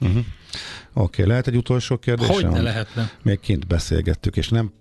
Uh-huh. 0.00 0.16
Oké, 0.18 0.24
okay, 0.92 1.26
lehet 1.26 1.46
egy 1.46 1.56
utolsó 1.56 1.96
kérdés? 1.96 2.26
Hogy 2.26 2.48
ne 2.48 2.60
lehetne? 2.60 3.10
Még 3.22 3.40
kint 3.40 3.66
beszélgettük, 3.66 4.36
és 4.36 4.48
nem 4.48 4.72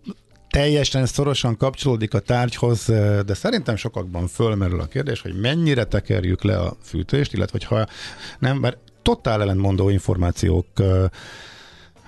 teljesen 0.58 1.06
szorosan 1.06 1.58
kapcsolódik 1.58 2.14
a 2.14 2.20
tárgyhoz, 2.20 2.86
de 3.26 3.34
szerintem 3.34 3.76
sokakban 3.76 4.28
fölmerül 4.28 4.80
a 4.80 4.86
kérdés, 4.86 5.22
hogy 5.22 5.40
mennyire 5.40 5.84
tekerjük 5.84 6.44
le 6.44 6.60
a 6.60 6.78
fűtést, 6.84 7.34
illetve 7.34 7.60
ha 7.66 7.88
nem, 8.40 8.58
mert 8.58 8.78
totál 9.02 9.42
ellentmondó 9.42 9.90
információk 9.90 10.68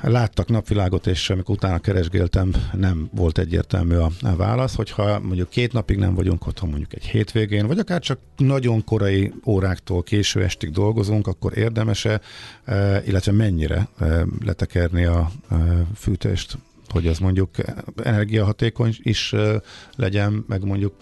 láttak 0.01 0.47
napvilágot, 0.47 1.07
és 1.07 1.29
amikor 1.29 1.55
utána 1.55 1.79
keresgéltem, 1.79 2.51
nem 2.73 3.09
volt 3.13 3.38
egyértelmű 3.38 3.95
a 3.95 4.12
válasz, 4.38 4.75
hogyha 4.75 5.19
mondjuk 5.19 5.49
két 5.49 5.73
napig 5.73 5.97
nem 5.97 6.15
vagyunk 6.15 6.47
otthon, 6.47 6.69
mondjuk 6.69 6.93
egy 6.93 7.05
hétvégén, 7.05 7.67
vagy 7.67 7.79
akár 7.79 8.01
csak 8.01 8.19
nagyon 8.38 8.83
korai 8.83 9.33
óráktól 9.45 10.03
késő 10.03 10.43
estig 10.43 10.71
dolgozunk, 10.71 11.27
akkor 11.27 11.57
érdemese, 11.57 12.21
illetve 13.05 13.31
mennyire 13.31 13.88
letekerni 14.45 15.05
a 15.05 15.31
fűtést 15.95 16.57
hogy 16.91 17.08
az 17.08 17.17
mondjuk 17.17 17.49
energiahatékony 18.04 18.95
is 19.02 19.34
legyen, 19.95 20.45
meg 20.47 20.63
mondjuk 20.63 20.93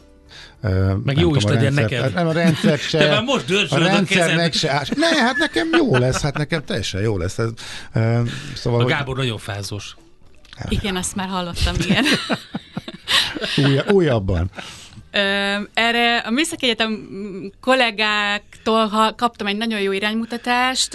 meg 1.04 1.18
jó 1.18 1.36
is 1.36 1.44
legyen 1.44 1.74
neked. 1.74 2.02
Hát 2.02 2.14
nem 2.14 2.28
a 2.28 2.32
rendszer 2.32 2.78
se. 2.78 2.98
Te 3.04 3.10
már 3.10 3.24
most 3.24 3.72
a 3.72 3.78
rendszernek 3.78 4.54
se. 4.54 4.72
Hát 4.72 4.96
ne, 4.96 5.08
hát 5.08 5.38
nekem 5.38 5.68
jó 5.78 5.98
lesz, 5.98 6.22
hát 6.22 6.38
nekem 6.38 6.66
teljesen 6.66 7.02
jó 7.02 7.18
lesz. 7.18 7.38
Ez, 7.38 7.50
szóval, 8.56 8.82
a 8.82 8.86
Gábor 8.86 9.16
hogy... 9.16 9.24
nagyon 9.24 9.38
fázós. 9.38 9.96
Igen, 10.70 10.96
azt 10.96 11.16
már 11.16 11.28
hallottam, 11.28 11.76
igen. 11.80 12.06
Új, 13.66 13.80
újabban. 13.92 14.52
Erre 15.74 16.18
a 16.18 16.30
Műszaki 16.30 16.66
Egyetem 16.66 17.08
kollégáktól 17.62 19.14
kaptam 19.16 19.48
egy 19.48 19.58
nagyon 19.58 19.82
jó 19.82 19.92
iránymutatást. 19.92 20.94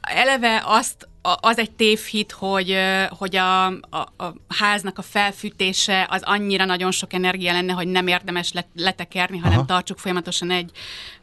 Eleve 0.00 0.62
azt 0.64 1.08
az 1.22 1.58
egy 1.58 1.70
tévhit, 1.70 2.32
hogy, 2.32 2.76
hogy 3.08 3.36
a, 3.36 3.66
a, 3.66 3.96
a 4.16 4.34
háznak 4.48 4.98
a 4.98 5.02
felfűtése 5.02 6.06
az 6.10 6.22
annyira 6.24 6.64
nagyon 6.64 6.90
sok 6.90 7.12
energia 7.12 7.52
lenne, 7.52 7.72
hogy 7.72 7.86
nem 7.86 8.06
érdemes 8.06 8.52
letekerni, 8.74 9.38
hanem 9.38 9.58
Aha. 9.58 9.66
tartsuk 9.66 9.98
folyamatosan 9.98 10.50
egy 10.50 10.70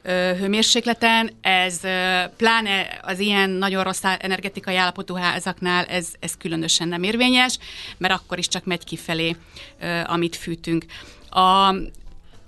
ö, 0.01 0.31
hőmérsékleten. 0.39 1.31
Ez 1.41 1.83
ö, 1.83 2.21
pláne 2.37 2.99
az 3.01 3.19
ilyen 3.19 3.49
nagyon 3.49 3.83
rossz 3.83 4.03
energetikai 4.03 4.75
állapotú 4.75 5.15
házaknál 5.15 5.85
ez, 5.85 6.07
ez 6.19 6.37
különösen 6.37 6.87
nem 6.87 7.03
érvényes, 7.03 7.57
mert 7.97 8.13
akkor 8.13 8.37
is 8.37 8.47
csak 8.47 8.65
megy 8.65 8.83
kifelé, 8.83 9.35
ö, 9.79 10.01
amit 10.05 10.35
fűtünk. 10.35 10.85
A, 11.29 11.75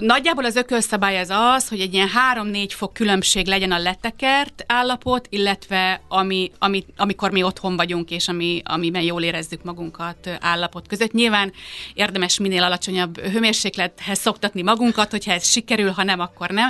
Nagyjából 0.02 0.46
az 0.46 0.56
ökölszabály 0.56 1.20
az 1.20 1.30
az, 1.30 1.68
hogy 1.68 1.80
egy 1.80 1.94
ilyen 1.94 2.10
3-4 2.36 2.70
fok 2.70 2.94
különbség 2.94 3.46
legyen 3.48 3.72
a 3.72 3.78
letekert 3.78 4.64
állapot, 4.68 5.28
illetve 5.30 6.02
ami, 6.08 6.52
ami, 6.60 6.86
amikor 6.98 7.32
mi 7.32 7.44
otthon 7.44 7.76
vagyunk, 7.76 8.12
és 8.12 8.28
ami, 8.28 8.62
amiben 8.66 9.02
jól 9.02 9.24
érezzük 9.24 9.64
magunkat 9.64 10.30
állapot 10.40 10.88
között. 10.88 11.12
Nyilván 11.12 11.54
érdemes 11.94 12.40
minél 12.40 12.64
alacsonyabb 12.64 13.20
hőmérséklethez 13.20 14.20
szoktatni 14.20 14.62
magunkat, 14.62 15.12
hogyha 15.12 15.32
ez 15.32 15.48
sikerül, 15.48 15.92
ha 15.92 16.04
nem, 16.04 16.20
akkor 16.20 16.50
nem. 16.50 16.70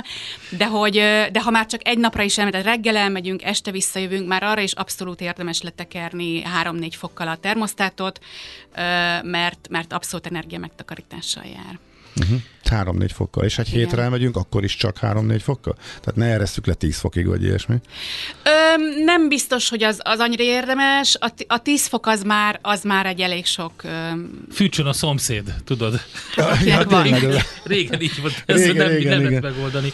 De, 0.50 0.66
hogy, 0.66 0.94
de 1.32 1.40
ha 1.42 1.50
már 1.50 1.66
csak 1.66 1.88
egy 1.88 1.98
napra 1.98 2.22
is 2.22 2.38
elmegy, 2.38 2.62
reggel 2.62 2.96
elmegyünk, 2.96 3.42
este 3.42 3.70
visszajövünk, 3.70 4.28
már 4.28 4.42
arra 4.42 4.60
is 4.60 4.72
abszolút 4.72 5.20
érdemes 5.20 5.62
letekerni 5.62 6.42
3-4 6.62 6.92
fokkal 6.96 7.28
a 7.28 7.36
termosztátot, 7.36 8.20
mert, 9.22 9.68
mert 9.70 9.92
abszolút 9.92 10.26
energia 10.26 10.58
megtakarítással 10.58 11.44
jár. 11.44 11.78
Uh-huh. 12.16 12.40
3-4 12.70 13.10
fokkal. 13.14 13.44
És 13.44 13.58
egy 13.58 13.68
Igen. 13.68 13.78
hétre 13.78 14.02
elmegyünk, 14.02 14.36
akkor 14.36 14.64
is 14.64 14.76
csak 14.76 14.98
3-4 15.00 15.40
fokkal? 15.42 15.74
Tehát 15.74 16.14
ne 16.16 16.26
eresztük 16.26 16.66
le 16.66 16.74
10 16.74 16.98
fokig, 16.98 17.26
vagy 17.26 17.42
ilyesmi? 17.42 17.76
Ö, 18.44 18.50
nem 19.04 19.28
biztos, 19.28 19.68
hogy 19.68 19.82
az, 19.82 20.00
az 20.02 20.18
annyira 20.18 20.42
érdemes. 20.42 21.16
A, 21.20 21.32
a 21.46 21.62
10 21.62 21.86
fok 21.86 22.06
az 22.06 22.22
már, 22.22 22.58
az 22.62 22.82
már 22.82 23.06
egy 23.06 23.20
elég 23.20 23.46
sok... 23.46 23.72
Ö... 23.84 23.88
Fűtsön 24.50 24.86
a 24.86 24.92
szomszéd, 24.92 25.54
tudod? 25.64 26.00
Ja, 26.36 26.48
ja, 26.64 26.84
tényleg, 27.02 27.44
régen 27.64 28.00
így 28.00 28.20
volt, 28.20 28.42
ez 28.46 28.56
régen, 28.56 28.76
nem, 28.76 28.88
régen, 28.88 29.20
nem 29.20 29.30
igen. 29.30 29.42
megoldani. 29.42 29.92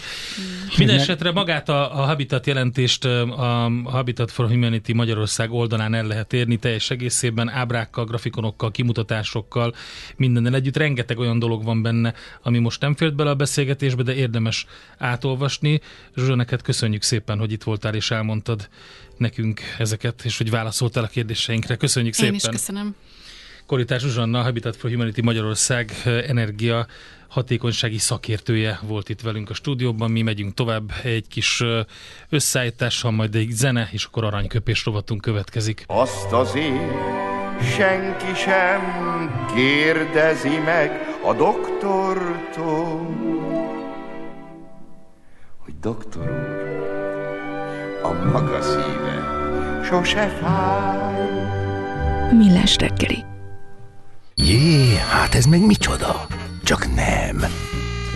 Mindenesetre 0.77 1.33
magát 1.33 1.69
a, 1.69 2.01
a 2.01 2.05
Habitat 2.05 2.47
jelentést 2.47 3.05
a 3.05 3.71
Habitat 3.85 4.31
for 4.31 4.49
Humanity 4.49 4.93
Magyarország 4.93 5.53
oldalán 5.53 5.95
el 5.95 6.07
lehet 6.07 6.33
érni 6.33 6.57
teljes 6.57 6.91
egészében, 6.91 7.49
ábrákkal, 7.49 8.05
grafikonokkal, 8.05 8.71
kimutatásokkal, 8.71 9.75
mindennel 10.17 10.55
együtt. 10.55 10.77
Rengeteg 10.77 11.19
olyan 11.19 11.39
dolog 11.39 11.65
van 11.65 11.83
benne, 11.83 12.15
ami 12.43 12.58
most 12.61 12.81
nem 12.81 12.95
fért 12.95 13.15
bele 13.15 13.31
a 13.31 13.35
beszélgetésbe, 13.35 14.03
de 14.03 14.15
érdemes 14.15 14.67
átolvasni. 14.99 15.81
Zsuzsa, 16.17 16.35
neked 16.35 16.63
köszönjük 16.63 17.03
szépen, 17.03 17.39
hogy 17.39 17.53
itt 17.53 17.63
voltál 17.63 17.95
és 17.95 18.11
elmondtad 18.11 18.69
nekünk 19.17 19.61
ezeket, 19.79 20.25
és 20.25 20.39
hogy 20.39 20.51
válaszoltál 20.51 21.05
a 21.05 21.07
kérdéseinkre. 21.07 21.77
Köszönjük 21.77 22.15
Én 22.15 22.21
szépen. 22.21 22.35
Én 22.35 22.41
is 22.55 22.59
köszönöm. 22.59 22.95
Koritás 23.67 24.03
Zsuzsanna, 24.03 24.43
Habitat 24.43 24.77
for 24.77 24.91
Humanity 24.91 25.21
Magyarország 25.23 25.93
energia 26.27 26.87
hatékonysági 27.29 27.99
szakértője 27.99 28.81
volt 28.83 29.09
itt 29.09 29.21
velünk 29.21 29.51
a 29.51 29.55
stúdióban. 29.55 30.11
Mi 30.11 30.23
megyünk 30.23 30.55
tovább 30.55 30.93
egy 31.03 31.29
kis 31.29 31.63
összeállítással, 32.29 33.11
majd 33.11 33.35
egy 33.35 33.51
zene, 33.51 33.89
és 33.93 34.05
akkor 34.05 34.25
aranyköpés 34.25 34.85
rovatunk 34.85 35.21
következik. 35.21 35.85
Azt 35.87 36.33
azért 36.33 36.93
senki 37.77 38.35
sem 38.35 38.81
kérdezi 39.55 40.59
meg 40.65 41.08
a 41.25 41.35
doktortól, 41.35 43.17
hogy 45.59 45.75
doktor 45.81 46.23
úr, 46.23 46.67
a 48.03 48.13
maga 48.13 48.63
szíve 48.63 49.37
sose 49.85 50.29
fáj. 50.29 51.21
Millás 52.33 52.77
reggeli. 52.77 53.25
Jé, 54.35 54.97
hát 54.97 55.35
ez 55.35 55.45
meg 55.45 55.67
micsoda? 55.67 56.27
Csak 56.63 56.95
nem. 56.95 57.37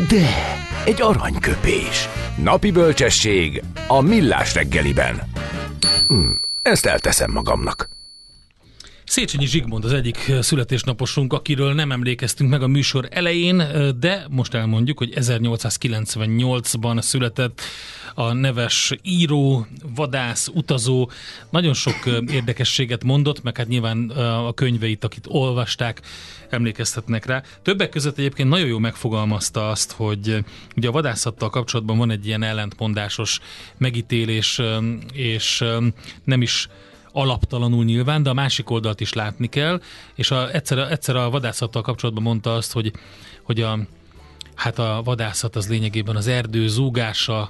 De, 0.09 0.27
egy 0.85 1.03
aranyköpés. 1.03 2.09
Napi 2.37 2.71
bölcsesség 2.71 3.63
a 3.87 4.01
millás 4.01 4.55
reggeliben. 4.55 5.23
Hm, 6.09 6.31
ezt 6.63 6.87
elteszem 6.87 7.31
magamnak. 7.31 7.89
Széchenyi 9.13 9.47
Zsigmond 9.47 9.85
az 9.85 9.93
egyik 9.93 10.33
születésnaposunk, 10.41 11.33
akiről 11.33 11.75
nem 11.75 11.93
emlékeztünk 11.93 12.51
meg 12.51 12.63
a 12.63 12.67
műsor 12.67 13.09
elején, 13.11 13.57
de 13.99 14.27
most 14.31 14.55
elmondjuk, 14.55 14.99
hogy 14.99 15.13
1898-ban 15.17 17.01
született 17.01 17.61
a 18.15 18.33
neves 18.33 18.93
író, 19.03 19.67
vadász, 19.95 20.49
utazó, 20.55 21.11
nagyon 21.51 21.75
sok 21.75 21.95
érdekességet 22.31 23.05
mondott, 23.05 23.43
meg 23.43 23.57
hát 23.57 23.69
nyilván 23.69 24.09
a 24.47 24.53
könyveit, 24.53 25.05
akit 25.05 25.27
olvasták, 25.29 26.01
emlékeztetnek 26.51 27.27
rá. 27.27 27.43
Többek 27.63 27.89
között 27.89 28.19
egyébként 28.19 28.49
nagyon 28.49 28.67
jó 28.67 28.79
megfogalmazta 28.79 29.69
azt, 29.69 29.93
hogy 29.93 30.45
ugye 30.77 30.89
a 30.89 30.93
vadászattal 30.93 31.51
kapcsolatban 31.51 31.99
van 31.99 32.11
egy 32.11 32.27
ilyen 32.27 32.43
ellentmondásos 32.43 33.41
megítélés, 33.77 34.61
és 35.13 35.65
nem 36.25 36.43
is 36.43 36.69
alaptalanul 37.13 37.85
nyilván, 37.85 38.23
de 38.23 38.31
a 38.31 38.35
másik 38.35 38.71
oldalt 38.71 39.01
is 39.01 39.13
látni 39.13 39.47
kell, 39.47 39.81
és 40.15 40.31
a, 40.31 40.55
egyszer, 40.55 40.79
egyszer 40.79 41.17
a 41.17 41.31
vadászattal 41.31 41.83
kapcsolatban 41.83 42.23
mondta 42.23 42.55
azt, 42.55 42.73
hogy, 42.73 42.93
hogy 43.43 43.61
a, 43.61 43.79
hát 44.55 44.79
a 44.79 45.01
vadászat 45.05 45.57
az 45.57 45.69
lényegében 45.69 46.17
az 46.17 46.27
erdő 46.27 46.69
zúgása, 46.69 47.41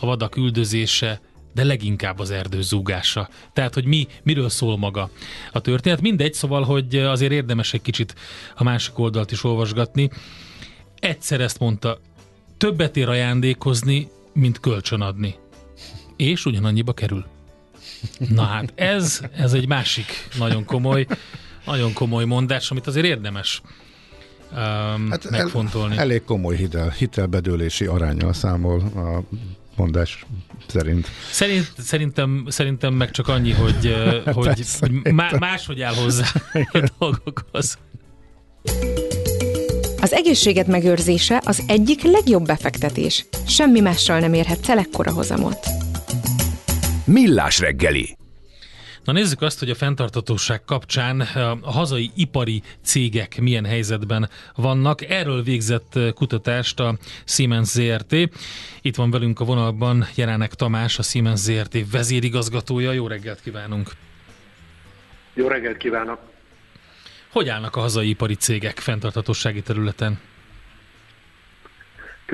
a 0.00 0.06
vadak 0.06 0.36
üldözése, 0.36 1.20
de 1.54 1.64
leginkább 1.64 2.18
az 2.18 2.30
erdő 2.30 2.62
zúgása. 2.62 3.28
Tehát, 3.52 3.74
hogy 3.74 3.84
mi, 3.84 4.06
miről 4.22 4.48
szól 4.48 4.78
maga 4.78 5.10
a 5.52 5.60
történet. 5.60 6.00
Mindegy, 6.00 6.34
szóval, 6.34 6.62
hogy 6.62 6.96
azért 6.96 7.32
érdemes 7.32 7.72
egy 7.72 7.82
kicsit 7.82 8.14
a 8.54 8.62
másik 8.62 8.98
oldalt 8.98 9.32
is 9.32 9.44
olvasgatni. 9.44 10.10
Egyszer 10.98 11.40
ezt 11.40 11.58
mondta, 11.58 11.98
többet 12.56 12.96
ér 12.96 13.08
ajándékozni, 13.08 14.08
mint 14.32 14.60
kölcsönadni. 14.60 15.34
És 16.16 16.44
ugyanannyiba 16.44 16.92
kerül. 16.92 17.33
Na 18.28 18.42
hát 18.42 18.72
ez, 18.74 19.20
ez 19.36 19.52
egy 19.52 19.68
másik 19.68 20.28
nagyon 20.38 20.64
komoly, 20.64 21.06
nagyon 21.66 21.92
komoly 21.92 22.24
mondás, 22.24 22.70
amit 22.70 22.86
azért 22.86 23.06
érdemes 23.06 23.62
um, 24.50 25.10
hát 25.10 25.30
megfontolni. 25.30 25.94
El, 25.94 26.00
elég 26.00 26.24
komoly 26.24 26.56
hitel, 26.56 26.90
hitelbedőlési 26.90 27.86
arányal 27.86 28.32
számol 28.32 28.80
a 28.80 29.36
mondás 29.76 30.26
szerint. 30.66 31.08
szerint 31.30 31.72
szerintem, 31.78 32.44
szerintem 32.48 32.94
meg 32.94 33.10
csak 33.10 33.28
annyi, 33.28 33.52
hogy, 33.52 33.94
hogy, 34.24 34.44
Persze, 34.44 34.78
hogy 34.80 35.12
má, 35.12 35.30
máshogy 35.38 35.80
áll 35.80 35.94
hozzá 35.94 36.26
a 36.72 36.88
dolgokhoz. 36.98 37.78
Az 40.00 40.12
egészséget 40.12 40.66
megőrzése 40.66 41.42
az 41.44 41.62
egyik 41.66 42.02
legjobb 42.02 42.46
befektetés. 42.46 43.26
Semmi 43.46 43.80
mással 43.80 44.18
nem 44.18 44.34
érhet 44.34 44.68
ekkora 44.68 45.12
hozamot. 45.12 45.83
Millás 47.04 47.58
reggeli. 47.58 48.16
Na 49.04 49.12
nézzük 49.12 49.42
azt, 49.42 49.58
hogy 49.58 49.70
a 49.70 49.74
fenntartatóság 49.74 50.64
kapcsán 50.64 51.20
a 51.60 51.70
hazai 51.70 52.10
ipari 52.16 52.62
cégek 52.82 53.40
milyen 53.40 53.64
helyzetben 53.64 54.28
vannak. 54.54 55.02
Erről 55.02 55.42
végzett 55.42 55.98
kutatást 56.14 56.80
a 56.80 56.96
Siemens 57.24 57.68
ZRT. 57.68 58.12
Itt 58.82 58.96
van 58.96 59.10
velünk 59.10 59.40
a 59.40 59.44
vonalban 59.44 60.06
Jelánek 60.14 60.54
Tamás, 60.54 60.98
a 60.98 61.02
Siemens 61.02 61.40
ZRT 61.40 61.90
vezérigazgatója. 61.90 62.92
Jó 62.92 63.06
reggelt 63.06 63.40
kívánunk! 63.40 63.90
Jó 65.34 65.48
reggelt 65.48 65.76
kívánok! 65.76 66.18
Hogy 67.30 67.48
állnak 67.48 67.76
a 67.76 67.80
hazai 67.80 68.08
ipari 68.08 68.34
cégek 68.34 68.78
fenntartatósági 68.78 69.62
területen? 69.62 70.20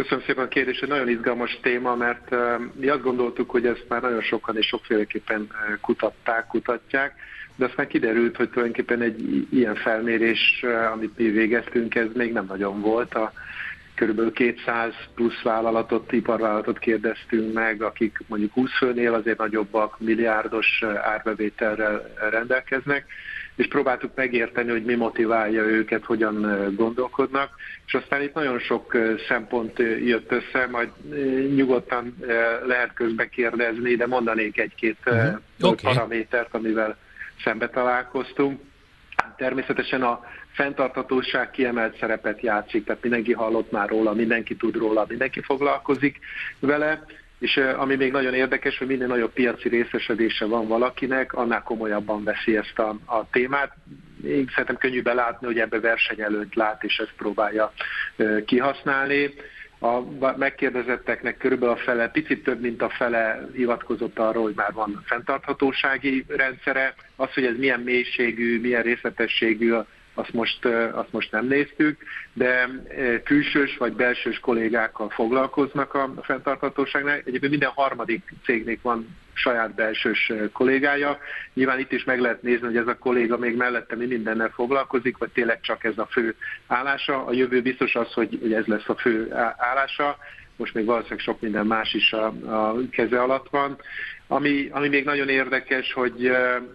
Köszönöm 0.00 0.24
szépen 0.26 0.44
a 0.44 0.48
kérdést, 0.48 0.82
egy 0.82 0.88
nagyon 0.88 1.08
izgalmas 1.08 1.58
téma, 1.62 1.94
mert 1.94 2.34
mi 2.72 2.88
azt 2.88 3.02
gondoltuk, 3.02 3.50
hogy 3.50 3.66
ezt 3.66 3.84
már 3.88 4.02
nagyon 4.02 4.20
sokan 4.20 4.56
és 4.56 4.66
sokféleképpen 4.66 5.48
kutatták, 5.80 6.46
kutatják, 6.46 7.14
de 7.56 7.64
aztán 7.64 7.86
kiderült, 7.86 8.36
hogy 8.36 8.48
tulajdonképpen 8.50 9.00
egy 9.00 9.46
ilyen 9.50 9.74
felmérés, 9.74 10.64
amit 10.92 11.18
mi 11.18 11.24
végeztünk, 11.24 11.94
ez 11.94 12.06
még 12.14 12.32
nem 12.32 12.44
nagyon 12.48 12.80
volt. 12.80 13.14
A 13.14 13.32
körülbelül 13.94 14.32
200 14.32 14.94
plusz 15.14 15.42
vállalatot, 15.42 16.12
iparvállalatot 16.12 16.78
kérdeztünk 16.78 17.52
meg, 17.52 17.82
akik 17.82 18.18
mondjuk 18.26 18.52
20 18.52 18.70
főnél 18.78 19.14
azért 19.14 19.38
nagyobbak, 19.38 19.98
milliárdos 19.98 20.82
árbevételrel 21.02 22.14
rendelkeznek, 22.30 23.04
és 23.60 23.68
próbáltuk 23.68 24.10
megérteni, 24.14 24.70
hogy 24.70 24.84
mi 24.84 24.94
motiválja 24.94 25.62
őket, 25.62 26.04
hogyan 26.04 26.66
gondolkodnak, 26.76 27.54
és 27.86 27.94
aztán 27.94 28.22
itt 28.22 28.34
nagyon 28.34 28.58
sok 28.58 28.96
szempont 29.28 29.78
jött 30.04 30.32
össze, 30.32 30.66
majd 30.70 30.88
nyugodtan 31.54 32.16
lehet 32.66 32.92
közbe 32.94 33.28
kérdezni, 33.28 33.94
de 33.94 34.06
mondanék 34.06 34.58
egy-két 34.58 34.96
uh-huh. 35.06 35.40
okay. 35.60 35.94
paramétert, 35.94 36.54
amivel 36.54 36.96
szembe 37.44 37.68
találkoztunk. 37.68 38.60
Természetesen 39.36 40.02
a 40.02 40.20
fenntarthatóság 40.52 41.50
kiemelt 41.50 41.98
szerepet 41.98 42.40
játszik, 42.40 42.84
tehát 42.84 43.02
mindenki 43.02 43.32
hallott 43.32 43.70
már 43.70 43.88
róla, 43.88 44.12
mindenki 44.12 44.56
tud 44.56 44.76
róla, 44.76 45.04
mindenki 45.08 45.40
foglalkozik 45.40 46.18
vele, 46.58 47.04
és 47.40 47.56
ami 47.56 47.94
még 47.96 48.12
nagyon 48.12 48.34
érdekes, 48.34 48.78
hogy 48.78 48.86
minél 48.86 49.06
nagyobb 49.06 49.32
piaci 49.32 49.68
részesedése 49.68 50.44
van 50.44 50.68
valakinek, 50.68 51.32
annál 51.32 51.62
komolyabban 51.62 52.24
veszi 52.24 52.56
ezt 52.56 52.78
a, 52.78 52.96
a 53.04 53.30
témát. 53.30 53.74
Én 54.24 54.48
szerintem 54.48 54.76
könnyű 54.76 55.02
belátni, 55.02 55.46
hogy 55.46 55.58
ebbe 55.58 55.80
versenyelőt 55.80 56.54
lát, 56.54 56.84
és 56.84 56.98
ezt 56.98 57.14
próbálja 57.16 57.72
kihasználni. 58.46 59.34
A 59.80 60.00
megkérdezetteknek 60.36 61.36
körülbelül 61.36 61.74
a 61.74 61.78
fele, 61.78 62.08
picit 62.08 62.42
több, 62.42 62.60
mint 62.60 62.82
a 62.82 62.88
fele 62.88 63.48
hivatkozott 63.52 64.18
arról, 64.18 64.42
hogy 64.42 64.54
már 64.56 64.72
van 64.72 65.02
fenntarthatósági 65.06 66.24
rendszere. 66.28 66.94
Az, 67.16 67.32
hogy 67.32 67.44
ez 67.44 67.56
milyen 67.56 67.80
mélységű, 67.80 68.60
milyen 68.60 68.82
részletességű, 68.82 69.72
azt 70.14 70.32
most, 70.32 70.64
azt 70.92 71.12
most 71.12 71.32
nem 71.32 71.46
néztük, 71.46 72.02
de 72.32 72.68
külsős 73.24 73.76
vagy 73.76 73.92
belsős 73.92 74.38
kollégákkal 74.38 75.10
foglalkoznak 75.10 75.94
a 75.94 76.14
fenntarthatóságnál. 76.22 77.16
Egyébként 77.16 77.50
minden 77.50 77.70
harmadik 77.74 78.32
cégnek 78.44 78.78
van 78.82 79.16
saját 79.32 79.74
belsős 79.74 80.32
kollégája. 80.52 81.18
Nyilván 81.54 81.78
itt 81.78 81.92
is 81.92 82.04
meg 82.04 82.20
lehet 82.20 82.42
nézni, 82.42 82.66
hogy 82.66 82.76
ez 82.76 82.86
a 82.86 82.98
kolléga 82.98 83.36
még 83.36 83.56
mellette 83.56 83.96
mi 83.96 84.06
mindennel 84.06 84.50
foglalkozik, 84.50 85.18
vagy 85.18 85.30
tényleg 85.30 85.60
csak 85.60 85.84
ez 85.84 85.98
a 85.98 86.06
fő 86.10 86.34
állása. 86.66 87.24
A 87.26 87.32
jövő 87.32 87.62
biztos 87.62 87.94
az, 87.94 88.12
hogy 88.12 88.52
ez 88.52 88.66
lesz 88.66 88.88
a 88.88 88.94
fő 88.94 89.32
állása 89.56 90.16
most 90.60 90.74
még 90.74 90.84
valószínűleg 90.84 91.24
sok 91.24 91.40
minden 91.40 91.66
más 91.66 91.94
is 91.94 92.12
a, 92.12 92.26
a 92.26 92.76
keze 92.90 93.22
alatt 93.22 93.48
van. 93.50 93.78
Ami, 94.26 94.68
ami 94.70 94.88
még 94.88 95.04
nagyon 95.04 95.28
érdekes, 95.28 95.92
hogy 95.92 96.26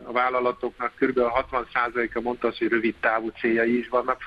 a 0.03 0.11
vállalatoknak 0.11 0.91
kb. 0.99 1.19
60%-a 1.51 2.21
mondta 2.21 2.47
azt, 2.47 2.57
hogy 2.57 2.67
rövid 2.67 2.95
távú 2.99 3.29
céljai 3.39 3.77
is 3.77 3.87
vannak 3.87 4.21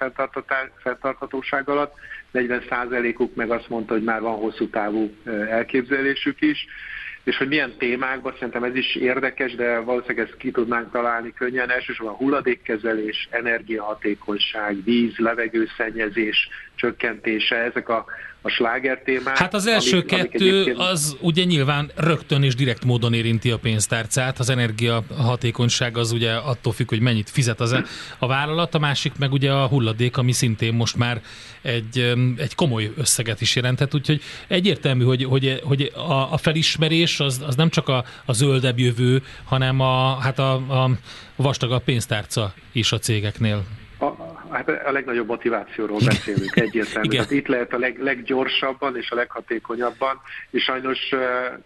fenntarthatóság 0.83 1.69
alatt, 1.69 1.95
40%-uk 2.33 3.35
meg 3.35 3.51
azt 3.51 3.69
mondta, 3.69 3.93
hogy 3.93 4.03
már 4.03 4.21
van 4.21 4.37
hosszú 4.37 4.69
távú 4.69 5.11
elképzelésük 5.49 6.41
is 6.41 6.67
és 7.29 7.37
hogy 7.37 7.49
milyen 7.49 7.77
témákban, 7.79 8.33
szerintem 8.33 8.65
ez 8.65 8.75
is 8.75 8.95
érdekes, 8.95 9.55
de 9.55 9.79
valószínűleg 9.79 10.27
ezt 10.29 10.37
ki 10.37 10.51
tudnánk 10.51 10.91
találni 10.91 11.33
könnyen. 11.33 11.71
Elsősorban 11.71 12.15
hulladékkezelés, 12.15 13.29
energiahatékonyság, 13.31 14.85
víz, 14.85 15.17
levegőszennyezés 15.17 16.49
csökkentése, 16.79 17.57
ezek 17.57 17.89
a 17.89 18.05
a 18.43 18.49
sláger 18.49 19.03
témák. 19.05 19.37
Hát 19.37 19.55
az 19.55 19.67
első 19.67 19.97
amik, 19.97 20.07
kettő 20.07 20.63
amik 20.63 20.79
az 20.79 21.17
ugye 21.21 21.45
nyilván 21.45 21.91
rögtön 21.97 22.43
és 22.43 22.55
direkt 22.55 22.85
módon 22.85 23.13
érinti 23.13 23.51
a 23.51 23.59
pénztárcát. 23.59 24.39
Az 24.39 24.51
energia 24.51 25.03
hatékonyság 25.17 25.97
az 25.97 26.13
ugye 26.13 26.33
attól 26.33 26.73
függ, 26.73 26.89
hogy 26.89 27.01
mennyit 27.01 27.31
fizet 27.31 27.61
az 27.61 27.73
a 28.19 28.27
vállalat, 28.27 28.75
a 28.75 28.79
másik 28.79 29.13
meg 29.19 29.33
ugye 29.33 29.53
a 29.53 29.67
hulladék, 29.67 30.17
ami 30.17 30.33
szintén 30.33 30.75
most 30.75 30.97
már 30.97 31.21
egy, 31.63 31.99
egy 32.37 32.55
komoly 32.55 32.91
összeget 32.97 33.41
is 33.41 33.57
jelentett, 33.57 33.95
úgyhogy 33.95 34.21
egyértelmű, 34.49 35.05
hogy, 35.05 35.25
hogy, 35.25 35.61
hogy 35.65 35.93
a, 35.95 36.33
a 36.33 36.37
felismerés 36.37 37.21
az, 37.21 37.43
az 37.47 37.55
nem 37.55 37.69
csak 37.69 37.89
a, 37.89 38.05
a 38.25 38.33
zöldebb 38.33 38.79
jövő, 38.79 39.23
hanem 39.45 39.81
a, 39.81 40.19
hát 40.21 40.39
a, 40.39 40.53
a 40.55 40.91
vastagabb 41.37 41.83
pénztárca 41.83 42.55
is 42.73 42.93
a 42.93 42.99
cégeknél. 42.99 43.65
A, 44.49 44.55
hát 44.55 44.69
a 44.69 44.93
legnagyobb 44.93 45.27
motivációról 45.27 45.99
beszélünk 46.05 46.57
egyértelműen. 46.57 47.23
Hát 47.23 47.31
itt 47.31 47.47
lehet 47.47 47.73
a 47.73 47.79
leg, 47.79 48.03
leggyorsabban 48.03 48.97
és 48.97 49.11
a 49.11 49.15
leghatékonyabban, 49.15 50.21
és 50.51 50.63
sajnos 50.63 50.99
uh, 51.13 51.21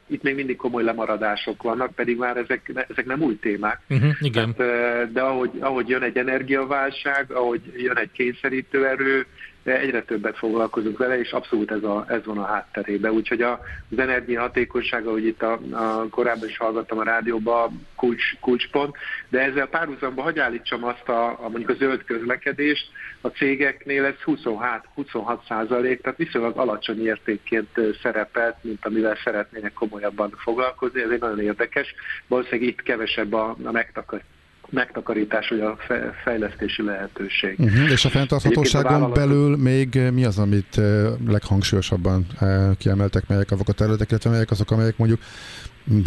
itt 0.07 0.23
még 0.23 0.35
mindig 0.35 0.57
komoly 0.57 0.83
lemaradások 0.83 1.63
vannak, 1.63 1.95
pedig 1.95 2.17
már 2.17 2.37
ezek, 2.37 2.73
ezek 2.89 3.07
nem 3.07 3.23
új 3.23 3.39
témák. 3.39 3.81
Uh-huh, 3.89 4.11
igen. 4.21 4.55
Hát, 4.59 4.59
uh, 4.59 5.13
de 5.13 5.21
ahogy, 5.21 5.51
ahogy 5.61 5.89
jön 5.89 6.03
egy 6.03 6.17
energiaválság, 6.17 7.31
ahogy 7.31 7.61
jön 7.77 7.97
egy 7.97 8.11
kényszerítő 8.13 8.87
erő, 8.87 9.27
de 9.63 9.79
egyre 9.79 10.03
többet 10.03 10.37
foglalkozunk 10.37 10.99
vele, 10.99 11.19
és 11.19 11.33
abszolút 11.33 11.71
ez, 11.71 11.83
a, 11.83 12.05
ez 12.09 12.25
van 12.25 12.39
a 12.39 12.47
hátterébe. 12.47 13.13
Úgyhogy 13.13 13.43
a, 13.43 13.61
az 13.91 13.99
energiahatékonysága, 13.99 15.11
hogy 15.11 15.27
itt 15.27 15.43
a, 15.43 15.61
a, 15.71 16.09
korábban 16.11 16.49
is 16.49 16.57
hallgattam 16.57 16.99
a 16.99 17.03
rádióban, 17.03 17.87
kulcs, 17.97 18.39
kulcspont, 18.41 18.97
de 19.29 19.41
ezzel 19.41 19.67
párhuzamba 19.67 20.23
hagyj 20.23 20.41
állítsam 20.41 20.85
azt 20.85 21.09
a, 21.09 21.27
a 21.27 21.49
mondjuk 21.49 21.69
a 21.69 21.75
zöld 21.75 22.05
közlekedést, 22.05 22.91
a 23.21 23.29
cégeknél 23.29 24.05
ez 24.05 24.15
26, 24.25 24.85
26 24.95 25.45
százalék, 25.47 26.01
tehát 26.01 26.19
viszonylag 26.19 26.59
alacsony 26.59 27.05
értékként 27.05 27.81
szerepelt, 28.03 28.57
mint 28.61 28.87
amivel 28.87 29.17
szeretnének 29.25 29.73
komolyabban 29.73 30.35
foglalkozni, 30.37 31.03
ez 31.03 31.11
egy 31.11 31.21
nagyon 31.21 31.41
érdekes. 31.41 31.95
Valószínűleg 32.27 32.69
itt 32.69 32.83
kevesebb 32.83 33.33
a, 33.33 33.57
a 33.65 33.71
megtakarítás 33.71 34.41
megtakarítás, 34.73 35.49
vagy 35.49 35.61
a 35.61 35.77
fejlesztési 36.25 36.83
lehetőség. 36.83 37.59
Uh-huh. 37.59 37.91
És 37.91 38.05
a 38.05 38.09
fenntarthatóságon 38.09 39.03
a 39.03 39.09
belül 39.09 39.57
még 39.57 40.01
mi 40.13 40.25
az, 40.25 40.39
amit 40.39 40.79
eh, 40.79 41.13
leghangsúlyosabban 41.27 42.27
eh, 42.41 42.71
kiemeltek, 42.79 43.29
melyek 43.29 43.51
azok 43.51 43.69
a 43.69 43.73
területek, 43.73 44.11
illetve 44.11 44.31
melyek 44.31 44.51
azok, 44.51 44.71
amelyek 44.71 44.97
mondjuk 44.97 45.21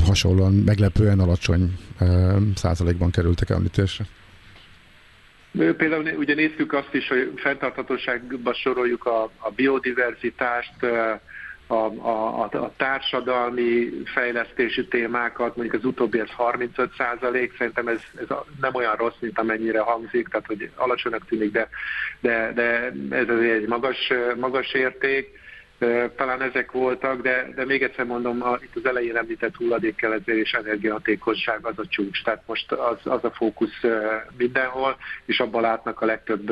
hasonlóan 0.06 0.54
meglepően 0.54 1.19
alacsony 1.19 1.71
eh, 1.99 2.36
százalékban 2.56 3.12
kerültek 3.12 3.49
említésre? 3.49 4.06
Például 5.78 6.08
ugye 6.17 6.34
néztük 6.34 6.73
azt 6.73 6.93
is, 6.93 7.08
hogy 7.08 7.32
fenntarthatóságban 7.36 8.54
soroljuk 8.54 9.06
a, 9.06 9.23
a 9.23 9.51
biodiverzitást, 9.56 10.73
a, 11.67 11.73
a, 11.73 12.43
a 12.43 12.71
társadalmi 12.78 13.89
fejlesztési 14.06 14.88
témákat, 14.88 15.56
mondjuk 15.56 15.82
az 15.82 15.86
utóbbi 15.86 16.19
ez 16.19 16.30
35 16.30 16.91
százalék, 16.97 17.58
szerintem 17.58 17.88
ez, 17.88 18.01
ez 18.19 18.28
nem 18.62 18.73
olyan 18.73 18.95
rossz, 18.95 19.19
mint 19.19 19.39
amennyire 19.39 19.80
hangzik, 19.80 20.28
tehát 20.28 20.45
hogy 20.45 20.69
alacsonynak 20.75 21.25
tűnik, 21.25 21.51
de, 21.51 21.69
de, 22.19 22.51
de 22.54 22.91
ez 23.10 23.30
azért 23.30 23.62
egy 23.62 23.67
magas, 23.67 24.13
magas 24.38 24.73
érték 24.73 25.43
talán 26.16 26.42
ezek 26.42 26.72
voltak, 26.72 27.22
de, 27.22 27.48
de 27.56 27.66
még 27.66 27.84
egyszer 27.84 28.06
mondom, 28.06 28.42
a, 28.44 28.58
itt 28.62 28.76
az 28.76 28.86
elején 28.86 29.18
említett 29.18 29.56
hulladékkelezés 29.56 30.42
és 30.42 30.54
energiahatékonyság 30.54 31.66
az 31.66 31.80
a 31.80 31.88
csúcs, 31.88 32.24
tehát 32.24 32.44
most 32.46 32.72
az, 32.72 32.98
az 33.04 33.24
a 33.24 33.32
fókusz 33.32 33.82
mindenhol, 34.38 34.98
és 35.26 35.40
abban 35.40 35.62
látnak 35.62 36.02
a 36.02 36.06
legtöbb 36.06 36.52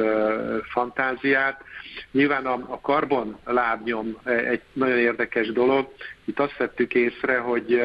fantáziát. 0.71 1.61
Nyilván 2.11 2.45
a, 2.45 2.53
a 2.67 2.79
karbon 2.81 3.37
lábnyom 3.45 4.17
egy 4.23 4.61
nagyon 4.73 4.97
érdekes 4.97 5.51
dolog. 5.51 5.93
Itt 6.25 6.39
azt 6.39 6.57
vettük 6.57 6.93
észre, 6.93 7.37
hogy 7.37 7.81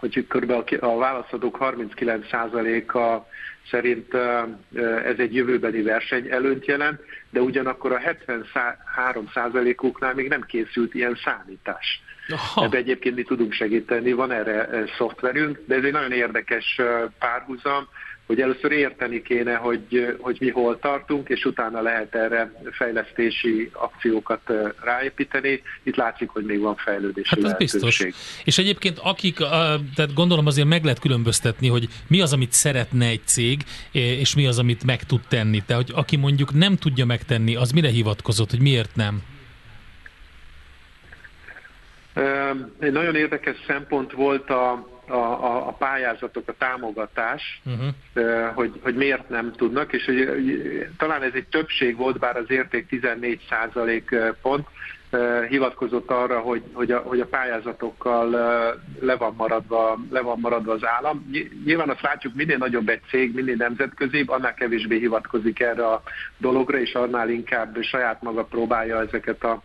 hogy 0.00 0.26
kb. 0.28 0.74
a 0.80 0.96
válaszadók 0.96 1.58
39%-a 1.60 3.28
szerint 3.70 4.14
ez 5.04 5.18
egy 5.18 5.34
jövőbeni 5.34 5.82
verseny 5.82 6.30
előnt 6.30 6.66
jelent, 6.66 7.00
de 7.30 7.40
ugyanakkor 7.40 7.92
a 7.92 8.00
73%-uknál 8.94 10.14
még 10.14 10.28
nem 10.28 10.42
készült 10.42 10.94
ilyen 10.94 11.18
számítás. 11.24 12.02
Ebbe 12.56 12.76
egyébként 12.76 13.14
mi 13.14 13.22
tudunk 13.22 13.52
segíteni, 13.52 14.12
van 14.12 14.30
erre 14.30 14.68
szoftverünk, 14.96 15.60
de 15.66 15.74
ez 15.74 15.84
egy 15.84 15.92
nagyon 15.92 16.12
érdekes 16.12 16.80
párhuzam, 17.18 17.88
hogy 18.30 18.40
először 18.40 18.72
érteni 18.72 19.22
kéne, 19.22 19.54
hogy, 19.54 20.16
hogy 20.18 20.36
mi 20.40 20.50
hol 20.50 20.78
tartunk, 20.78 21.28
és 21.28 21.44
utána 21.44 21.82
lehet 21.82 22.14
erre 22.14 22.52
fejlesztési 22.70 23.70
akciókat 23.72 24.40
ráépíteni. 24.84 25.62
Itt 25.82 25.96
látszik, 25.96 26.28
hogy 26.28 26.44
még 26.44 26.60
van 26.60 26.76
fejlődési 26.76 27.28
hát 27.28 27.44
ez 27.44 27.56
biztos. 27.56 28.06
És 28.44 28.58
egyébként 28.58 28.98
akik, 28.98 29.36
tehát 29.94 30.14
gondolom 30.14 30.46
azért 30.46 30.68
meg 30.68 30.82
lehet 30.82 30.98
különböztetni, 30.98 31.68
hogy 31.68 31.88
mi 32.08 32.20
az, 32.20 32.32
amit 32.32 32.52
szeretne 32.52 33.06
egy 33.06 33.20
cég, 33.24 33.64
és 33.92 34.34
mi 34.34 34.46
az, 34.46 34.58
amit 34.58 34.84
meg 34.84 35.02
tud 35.02 35.20
tenni. 35.28 35.62
Tehát, 35.66 35.82
hogy 35.86 35.94
aki 35.96 36.16
mondjuk 36.16 36.54
nem 36.54 36.76
tudja 36.76 37.04
megtenni, 37.04 37.56
az 37.56 37.70
mire 37.70 37.88
hivatkozott, 37.88 38.50
hogy 38.50 38.60
miért 38.60 38.96
nem? 38.96 39.22
Egy 42.78 42.92
nagyon 42.92 43.16
érdekes 43.16 43.56
szempont 43.66 44.12
volt 44.12 44.50
a 44.50 44.88
a, 45.10 45.44
a, 45.44 45.68
a 45.68 45.72
pályázatok, 45.72 46.48
a 46.48 46.54
támogatás, 46.58 47.60
uh-huh. 47.64 48.54
hogy, 48.54 48.72
hogy 48.82 48.94
miért 48.94 49.28
nem 49.28 49.52
tudnak, 49.52 49.92
és 49.92 50.04
hogy, 50.04 50.88
talán 50.98 51.22
ez 51.22 51.32
egy 51.34 51.46
többség 51.46 51.96
volt, 51.96 52.18
bár 52.18 52.36
az 52.36 52.50
érték 52.50 52.86
14 52.86 53.46
százalék 53.48 54.14
pont, 54.42 54.66
hivatkozott 55.48 56.10
arra, 56.10 56.38
hogy, 56.38 56.62
hogy, 56.72 56.90
a, 56.90 56.98
hogy 56.98 57.20
a 57.20 57.26
pályázatokkal 57.26 58.30
le 59.00 59.16
van, 59.16 59.34
maradva, 59.36 59.98
le 60.10 60.20
van 60.20 60.38
maradva 60.40 60.72
az 60.72 60.84
állam. 60.84 61.30
Nyilván 61.64 61.88
azt 61.88 62.02
látjuk, 62.02 62.34
minél 62.34 62.56
nagyobb 62.56 62.88
egy 62.88 63.00
cég, 63.08 63.34
minél 63.34 63.56
nemzetközibb, 63.56 64.28
annál 64.28 64.54
kevésbé 64.54 64.98
hivatkozik 64.98 65.60
erre 65.60 65.86
a 65.86 66.02
dologra, 66.38 66.78
és 66.78 66.92
annál 66.94 67.28
inkább 67.28 67.82
saját 67.82 68.22
maga 68.22 68.44
próbálja 68.44 69.00
ezeket 69.00 69.44
a 69.44 69.62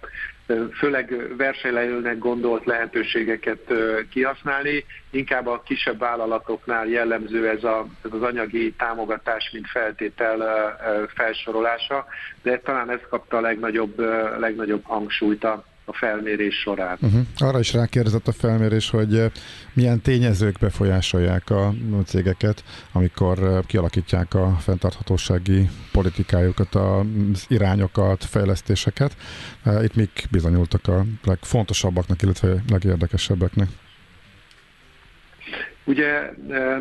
főleg 0.74 1.36
versenyleülnek 1.38 2.18
gondolt 2.18 2.66
lehetőségeket 2.66 3.74
kihasználni. 4.10 4.86
Inkább 5.12 5.48
a 5.48 5.62
kisebb 5.66 6.00
vállalatoknál 6.00 6.88
jellemző 6.88 7.50
ez, 7.50 7.64
a, 7.64 7.86
ez 8.04 8.12
az 8.14 8.22
anyagi 8.22 8.74
támogatás, 8.74 9.50
mint 9.54 9.68
feltétel 9.68 11.08
felsorolása, 11.16 12.06
de 12.42 12.60
talán 12.60 12.90
ez 12.90 13.00
kapta 13.10 13.38
a 13.38 13.42
legnagyobb, 13.42 14.00
legnagyobb 14.40 14.84
hangsúlyt 14.84 15.44
a 15.44 15.64
a 15.86 15.94
felmérés 15.94 16.56
során. 16.56 16.98
Uh-huh. 17.02 17.22
Arra 17.38 17.60
is 17.60 17.74
rákérdezett 17.74 18.28
a 18.28 18.32
felmérés, 18.32 18.90
hogy 18.90 19.16
eh, 19.16 19.32
milyen 19.74 20.02
tényezők 20.02 20.58
befolyásolják 20.60 21.50
a 21.50 21.74
cégeket, 22.06 22.64
amikor 22.92 23.40
eh, 23.40 23.60
kialakítják 23.68 24.34
a 24.34 24.56
fenntarthatósági 24.60 25.70
politikájukat, 25.92 26.76
az 26.76 27.46
irányokat, 27.48 28.24
fejlesztéseket. 28.24 29.16
Eh, 29.64 29.84
itt 29.84 29.96
mik 29.96 30.26
bizonyultak 30.32 30.88
a 30.88 31.04
legfontosabbaknak, 31.24 32.22
illetve 32.22 32.64
legérdekesebbeknek? 32.70 33.68
Ugye 35.88 36.32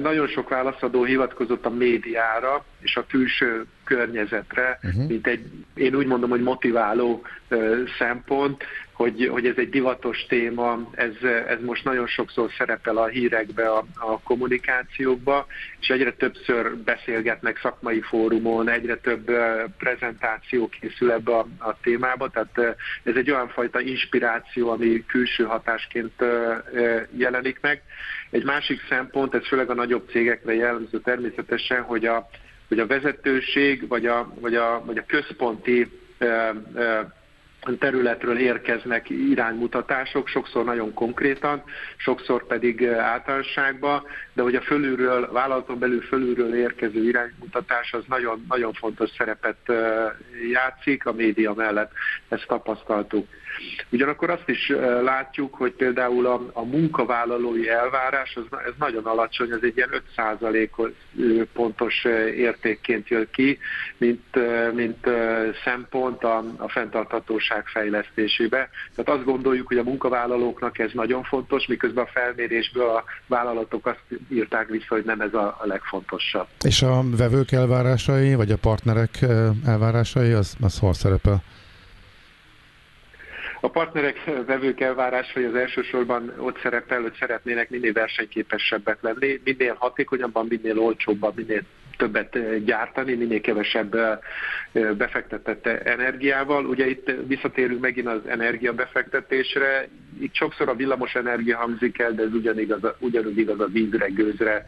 nagyon 0.02 0.26
sok 0.26 0.48
válaszadó 0.48 1.04
hivatkozott 1.04 1.66
a 1.66 1.70
médiára 1.70 2.64
és 2.80 2.96
a 2.96 3.06
külső 3.06 3.66
környezetre, 3.84 4.78
uh-huh. 4.82 5.08
mint 5.08 5.26
egy, 5.26 5.50
én 5.74 5.94
úgy 5.94 6.06
mondom, 6.06 6.30
hogy 6.30 6.42
motiváló 6.42 7.22
szempont, 7.98 8.64
hogy, 8.94 9.28
hogy 9.32 9.46
ez 9.46 9.56
egy 9.56 9.68
divatos 9.68 10.26
téma, 10.28 10.90
ez, 10.94 11.12
ez 11.48 11.58
most 11.60 11.84
nagyon 11.84 12.06
sokszor 12.06 12.50
szerepel 12.58 12.96
a 12.96 13.06
hírekbe, 13.06 13.68
a, 13.68 13.84
a 13.94 14.20
kommunikációkba, 14.20 15.46
és 15.80 15.88
egyre 15.88 16.12
többször 16.12 16.76
beszélgetnek 16.76 17.58
szakmai 17.58 18.00
fórumon, 18.00 18.68
egyre 18.68 18.96
több 18.96 19.30
prezentáció 19.78 20.68
készül 20.68 21.12
ebbe 21.12 21.36
a, 21.36 21.46
a 21.58 21.80
témába, 21.82 22.28
tehát 22.28 22.76
ez 23.02 23.16
egy 23.16 23.30
olyan 23.30 23.48
fajta 23.48 23.80
inspiráció, 23.80 24.70
ami 24.70 25.04
külső 25.06 25.44
hatásként 25.44 26.24
jelenik 27.16 27.58
meg. 27.60 27.82
Egy 28.30 28.44
másik 28.44 28.80
szempont, 28.88 29.34
ez 29.34 29.46
főleg 29.46 29.70
a 29.70 29.74
nagyobb 29.74 30.08
cégekre 30.10 30.54
jellemző 30.54 31.00
természetesen, 31.00 31.82
hogy 31.82 32.04
a, 32.06 32.28
hogy 32.68 32.78
a 32.78 32.86
vezetőség 32.86 33.88
vagy 33.88 34.06
a, 34.06 34.32
vagy 34.40 34.54
a, 34.54 34.82
vagy 34.84 34.98
a 34.98 35.04
központi 35.06 35.88
területről 37.78 38.38
érkeznek 38.38 39.10
iránymutatások, 39.10 40.28
sokszor 40.28 40.64
nagyon 40.64 40.94
konkrétan, 40.94 41.62
sokszor 41.96 42.46
pedig 42.46 42.86
általánosságban, 42.86 44.02
de 44.32 44.42
hogy 44.42 44.54
a 44.54 44.60
fölülről, 44.60 45.32
vállalaton 45.32 45.78
belül 45.78 46.00
fölülről 46.00 46.54
érkező 46.54 47.04
iránymutatás 47.04 47.92
az 47.92 48.04
nagyon, 48.08 48.44
nagyon 48.48 48.72
fontos 48.72 49.10
szerepet 49.16 49.72
játszik, 50.52 51.06
a 51.06 51.12
média 51.12 51.54
mellett 51.54 51.92
ezt 52.28 52.46
tapasztaltuk. 52.46 53.26
Ugyanakkor 53.90 54.30
azt 54.30 54.48
is 54.48 54.72
látjuk, 55.02 55.54
hogy 55.54 55.72
például 55.72 56.26
a, 56.26 56.50
a 56.52 56.64
munkavállalói 56.64 57.68
elvárás 57.68 58.36
az, 58.36 58.58
ez 58.66 58.72
nagyon 58.78 59.04
alacsony, 59.04 59.50
ez 59.50 59.62
egy 59.62 59.76
ilyen 59.76 60.02
5%-os 60.16 60.90
pontos 61.52 62.04
értékként 62.36 63.08
jön 63.08 63.28
ki, 63.32 63.58
mint, 63.96 64.38
mint 64.74 65.08
szempont 65.64 66.24
a, 66.24 66.44
a 66.56 66.68
fenntarthatóság 66.68 67.66
fejlesztésébe. 67.66 68.68
Tehát 68.94 69.18
azt 69.20 69.24
gondoljuk, 69.24 69.66
hogy 69.66 69.78
a 69.78 69.82
munkavállalóknak 69.82 70.78
ez 70.78 70.90
nagyon 70.92 71.22
fontos, 71.22 71.66
miközben 71.66 72.04
a 72.04 72.10
felmérésből 72.12 72.88
a 72.88 73.04
vállalatok 73.26 73.86
azt 73.86 74.02
írták 74.28 74.68
vissza, 74.68 74.86
hogy 74.88 75.04
nem 75.04 75.20
ez 75.20 75.34
a, 75.34 75.56
a 75.60 75.66
legfontosabb. 75.66 76.46
És 76.64 76.82
a 76.82 77.02
vevők 77.16 77.52
elvárásai, 77.52 78.34
vagy 78.34 78.50
a 78.50 78.56
partnerek 78.56 79.18
elvárásai, 79.66 80.32
az, 80.32 80.56
az 80.60 80.78
hol 80.78 80.94
szerepel? 80.94 81.42
A 83.64 83.70
partnerek 83.70 84.24
vevők 84.46 84.80
elvárásai 84.80 85.44
az 85.44 85.54
elsősorban 85.54 86.34
ott 86.38 86.58
szerepel, 86.62 87.00
hogy 87.02 87.14
szeretnének 87.18 87.70
minél 87.70 87.92
versenyképesebbek 87.92 89.02
lenni, 89.02 89.40
minél 89.44 89.76
hatékonyabban, 89.78 90.46
minél 90.48 90.78
olcsóbban, 90.78 91.32
minél 91.36 91.62
többet 91.96 92.64
gyártani, 92.64 93.14
minél 93.14 93.40
kevesebb 93.40 93.96
befektetett 94.72 95.66
energiával. 95.66 96.64
Ugye 96.64 96.86
itt 96.86 97.10
visszatérünk 97.26 97.80
megint 97.80 98.08
az 98.08 98.20
energiabefektetésre, 98.26 99.88
itt 100.18 100.34
sokszor 100.34 100.68
a 100.68 100.74
villamos 100.74 101.14
energia 101.14 101.56
hangzik 101.56 101.98
el, 101.98 102.12
de 102.12 102.22
ez 102.22 102.32
ugyanigaz, 102.32 102.80
ugyanúgy 102.98 103.38
igaz 103.38 103.60
a 103.60 103.66
vízre, 103.66 104.06
gőzre, 104.06 104.64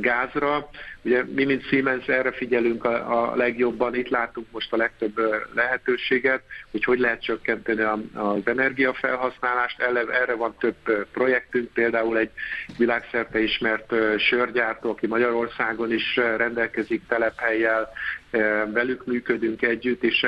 gázra. 0.00 0.68
Ugye 1.02 1.24
mi, 1.34 1.44
mint 1.44 1.66
Siemens 1.66 2.06
erre 2.06 2.32
figyelünk 2.32 2.84
a, 2.84 3.30
a 3.32 3.36
legjobban, 3.36 3.94
itt 3.94 4.08
látunk 4.08 4.46
most 4.50 4.72
a 4.72 4.76
legtöbb 4.76 5.20
lehetőséget, 5.54 6.42
hogy 6.70 6.84
hogy 6.84 6.98
lehet 6.98 7.22
csökkenteni 7.22 7.82
az 8.14 8.42
energiafelhasználást. 8.44 9.80
Erre 9.80 10.34
van 10.34 10.54
több 10.58 11.06
projektünk, 11.12 11.72
például 11.72 12.18
egy 12.18 12.30
világszerte 12.78 13.42
ismert 13.42 13.94
sörgyártó, 14.18 14.90
aki 14.90 15.06
Magyarországon 15.06 15.92
is 15.92 16.20
rendelkezik 16.44 17.02
telephelyjel, 17.08 17.88
velük 18.72 19.06
működünk 19.06 19.62
együtt, 19.62 20.02
és 20.02 20.26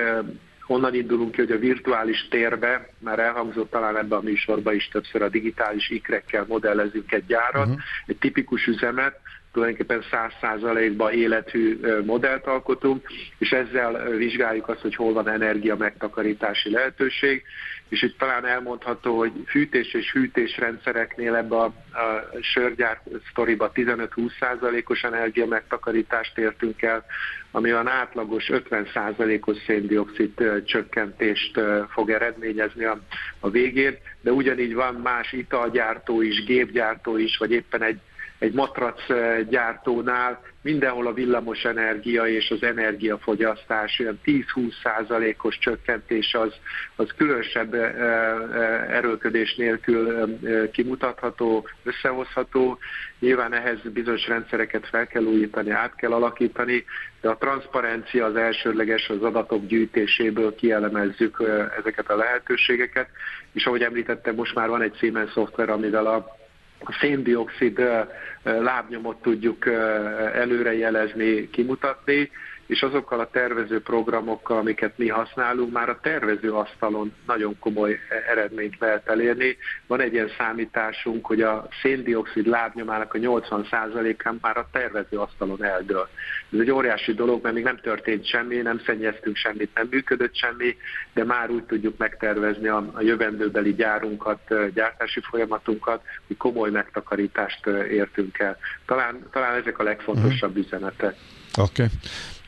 onnan 0.67 0.95
indulunk 0.95 1.31
ki, 1.31 1.41
hogy 1.41 1.51
a 1.51 1.59
virtuális 1.59 2.29
térbe, 2.31 2.89
már 2.99 3.19
elhangzott 3.19 3.71
talán 3.71 3.97
ebben 3.97 4.19
a 4.19 4.23
műsorban 4.23 4.75
is 4.75 4.89
többször 4.89 5.23
a 5.23 5.29
digitális 5.29 5.91
ikrekkel 5.91 6.45
modellezünk 6.49 7.13
egy 7.13 7.27
gyárat, 7.27 7.67
uh-huh. 7.67 7.81
egy 8.07 8.17
tipikus 8.17 8.67
üzemet, 8.67 9.21
tulajdonképpen 9.53 10.03
100%-ban 10.41 11.13
élethű 11.13 11.81
modellt 12.05 12.47
alkotunk, 12.47 13.07
és 13.39 13.51
ezzel 13.51 14.09
vizsgáljuk 14.09 14.69
azt, 14.69 14.81
hogy 14.81 14.95
hol 14.95 15.13
van 15.13 15.29
energia 15.29 15.77
megtakarítási 15.77 16.71
lehetőség, 16.71 17.43
és 17.89 18.03
itt 18.03 18.19
talán 18.19 18.47
elmondható, 18.47 19.19
hogy 19.19 19.33
fűtés 19.47 19.95
és 19.95 20.13
hűtésrendszereknél 20.13 21.35
ebbe 21.35 21.57
a, 21.57 21.65
a 21.65 22.27
sörgyár 22.41 23.01
sztoriba 23.31 23.71
15-20%-os 23.75 25.03
energia 25.03 25.47
megtakarítást 25.47 26.39
értünk 26.39 26.83
el, 26.83 27.05
ami 27.51 27.73
olyan 27.73 27.89
átlagos 27.89 28.51
50%-os 28.53 29.57
széndiokszid 29.67 30.63
csökkentést 30.65 31.61
fog 31.89 32.11
eredményezni 32.11 32.85
a, 32.85 33.01
a 33.41 33.51
végén, 33.51 33.99
de 34.21 34.33
ugyanígy 34.33 34.75
van 34.75 34.95
más 34.95 35.33
italgyártó 35.33 36.23
is, 36.23 36.45
gépgyártó 36.45 37.17
is, 37.17 37.37
vagy 37.37 37.51
éppen 37.51 37.83
egy 37.83 37.99
egy 38.39 38.53
matrac 38.53 39.01
gyártónál 39.49 40.41
mindenhol 40.63 41.07
a 41.07 41.13
villamos 41.13 41.65
energia 41.65 42.27
és 42.27 42.51
az 42.51 42.63
energiafogyasztás 42.63 43.99
olyan 44.01 44.21
10-20 44.25 44.73
százalékos 44.83 45.59
csökkentés 45.59 46.35
az, 46.35 46.55
az 46.97 47.09
különösebb 47.17 47.75
erőlködés 48.91 49.55
nélkül 49.55 50.37
kimutatható, 50.71 51.69
összehozható. 51.85 52.79
Nyilván 53.19 53.53
ehhez 53.53 53.79
bizonyos 53.93 54.27
rendszereket 54.29 54.87
fel 54.89 55.07
kell 55.07 55.23
újítani, 55.23 55.71
át 55.71 55.95
kell 55.95 56.13
alakítani, 56.13 56.85
de 57.21 57.29
a 57.29 57.37
transzparencia 57.37 58.25
az 58.25 58.37
elsődleges 58.37 59.09
az 59.09 59.23
adatok 59.23 59.67
gyűjtéséből 59.67 60.55
kielemezzük 60.55 61.43
ezeket 61.79 62.11
a 62.11 62.17
lehetőségeket, 62.17 63.09
és 63.53 63.67
ahogy 63.67 63.83
említettem, 63.83 64.35
most 64.35 64.55
már 64.55 64.69
van 64.69 64.83
egy 64.83 64.97
Siemens 64.97 65.33
szoftver, 65.33 65.71
amivel 65.71 66.07
a 66.07 66.36
a 66.85 66.93
széndiokszid 67.01 67.83
lábnyomot 68.43 69.23
tudjuk 69.23 69.67
előrejelezni, 70.35 71.51
kimutatni, 71.51 72.31
és 72.67 72.83
azokkal 72.83 73.21
a 73.21 73.31
tervező 73.31 73.81
programokkal, 73.81 74.59
amiket 74.59 74.99
mi 74.99 75.09
használunk, 75.09 75.73
már 75.73 75.89
a 75.89 75.99
tervező 76.03 76.53
asztalon 76.53 77.13
nagyon 77.27 77.59
komoly 77.59 77.99
eredményt 78.29 78.77
lehet 78.79 79.09
elérni. 79.09 79.57
Van 79.87 80.01
egy 80.01 80.13
ilyen 80.13 80.31
számításunk, 80.39 81.27
hogy 81.27 81.41
a 81.41 81.69
széndiokszid 81.83 82.47
lábnyomának 82.47 83.15
a 83.15 83.19
80%-án 83.19 84.39
már 84.41 84.57
a 84.57 84.69
tervező 84.73 85.19
asztalon 85.19 85.65
eldől. 85.65 86.09
Ez 86.53 86.59
egy 86.59 86.71
óriási 86.71 87.15
dolog, 87.15 87.43
mert 87.43 87.55
még 87.55 87.65
nem 87.65 87.81
történt 87.81 88.27
semmi, 88.27 88.57
nem 88.57 88.81
szennyeztünk 88.87 89.37
semmit, 89.37 89.71
nem 89.75 89.87
működött 89.91 90.35
semmi, 90.37 90.77
de 91.15 91.25
már 91.25 91.51
úgy 91.51 91.65
tudjuk 91.65 91.97
megtervezni 91.97 92.69
a, 92.69 92.91
a 92.93 93.01
jövendőbeli 93.01 93.75
gyárunkat, 93.75 94.73
gyártási 94.75 95.21
folyamatunkat, 95.21 96.03
hogy 96.27 96.37
komoly 96.37 96.71
megtakarítást 96.71 97.67
értünk 97.91 98.39
el. 98.39 98.59
Talán, 98.87 99.29
talán 99.33 99.61
ezek 99.61 99.79
a 99.79 99.83
legfontosabb 99.83 100.51
uh-huh. 100.51 100.65
üzenetek. 100.65 101.17
Oké. 101.59 101.83
Okay. 101.83 101.87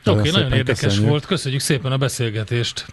Oké, 0.05 0.19
okay, 0.19 0.31
nagyon 0.31 0.53
érdekes 0.53 0.79
köszönjük. 0.79 1.09
volt. 1.09 1.25
Köszönjük 1.25 1.61
szépen 1.61 1.91
a 1.91 1.97
beszélgetést. 1.97 2.85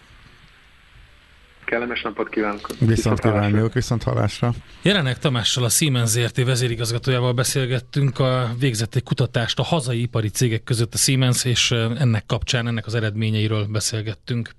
Kellemes 1.66 2.02
napot 2.02 2.28
kívánok. 2.28 2.68
Viszont 2.78 3.20
kívánjuk, 3.20 3.72
viszont 3.72 4.02
hallásra. 4.02 4.52
Jelenek 4.82 5.18
Tamással, 5.18 5.64
a 5.64 5.68
Siemens 5.68 6.08
ZRT 6.08 6.44
vezérigazgatójával 6.44 7.32
beszélgettünk, 7.32 8.18
a 8.18 8.54
végzett 8.58 8.94
egy 8.94 9.02
kutatást 9.02 9.58
a 9.58 9.62
hazai 9.62 10.00
ipari 10.00 10.28
cégek 10.28 10.64
között 10.64 10.94
a 10.94 10.96
Siemens, 10.96 11.44
és 11.44 11.70
ennek 11.70 12.26
kapcsán, 12.26 12.66
ennek 12.66 12.86
az 12.86 12.94
eredményeiről 12.94 13.66
beszélgettünk. 13.66 14.50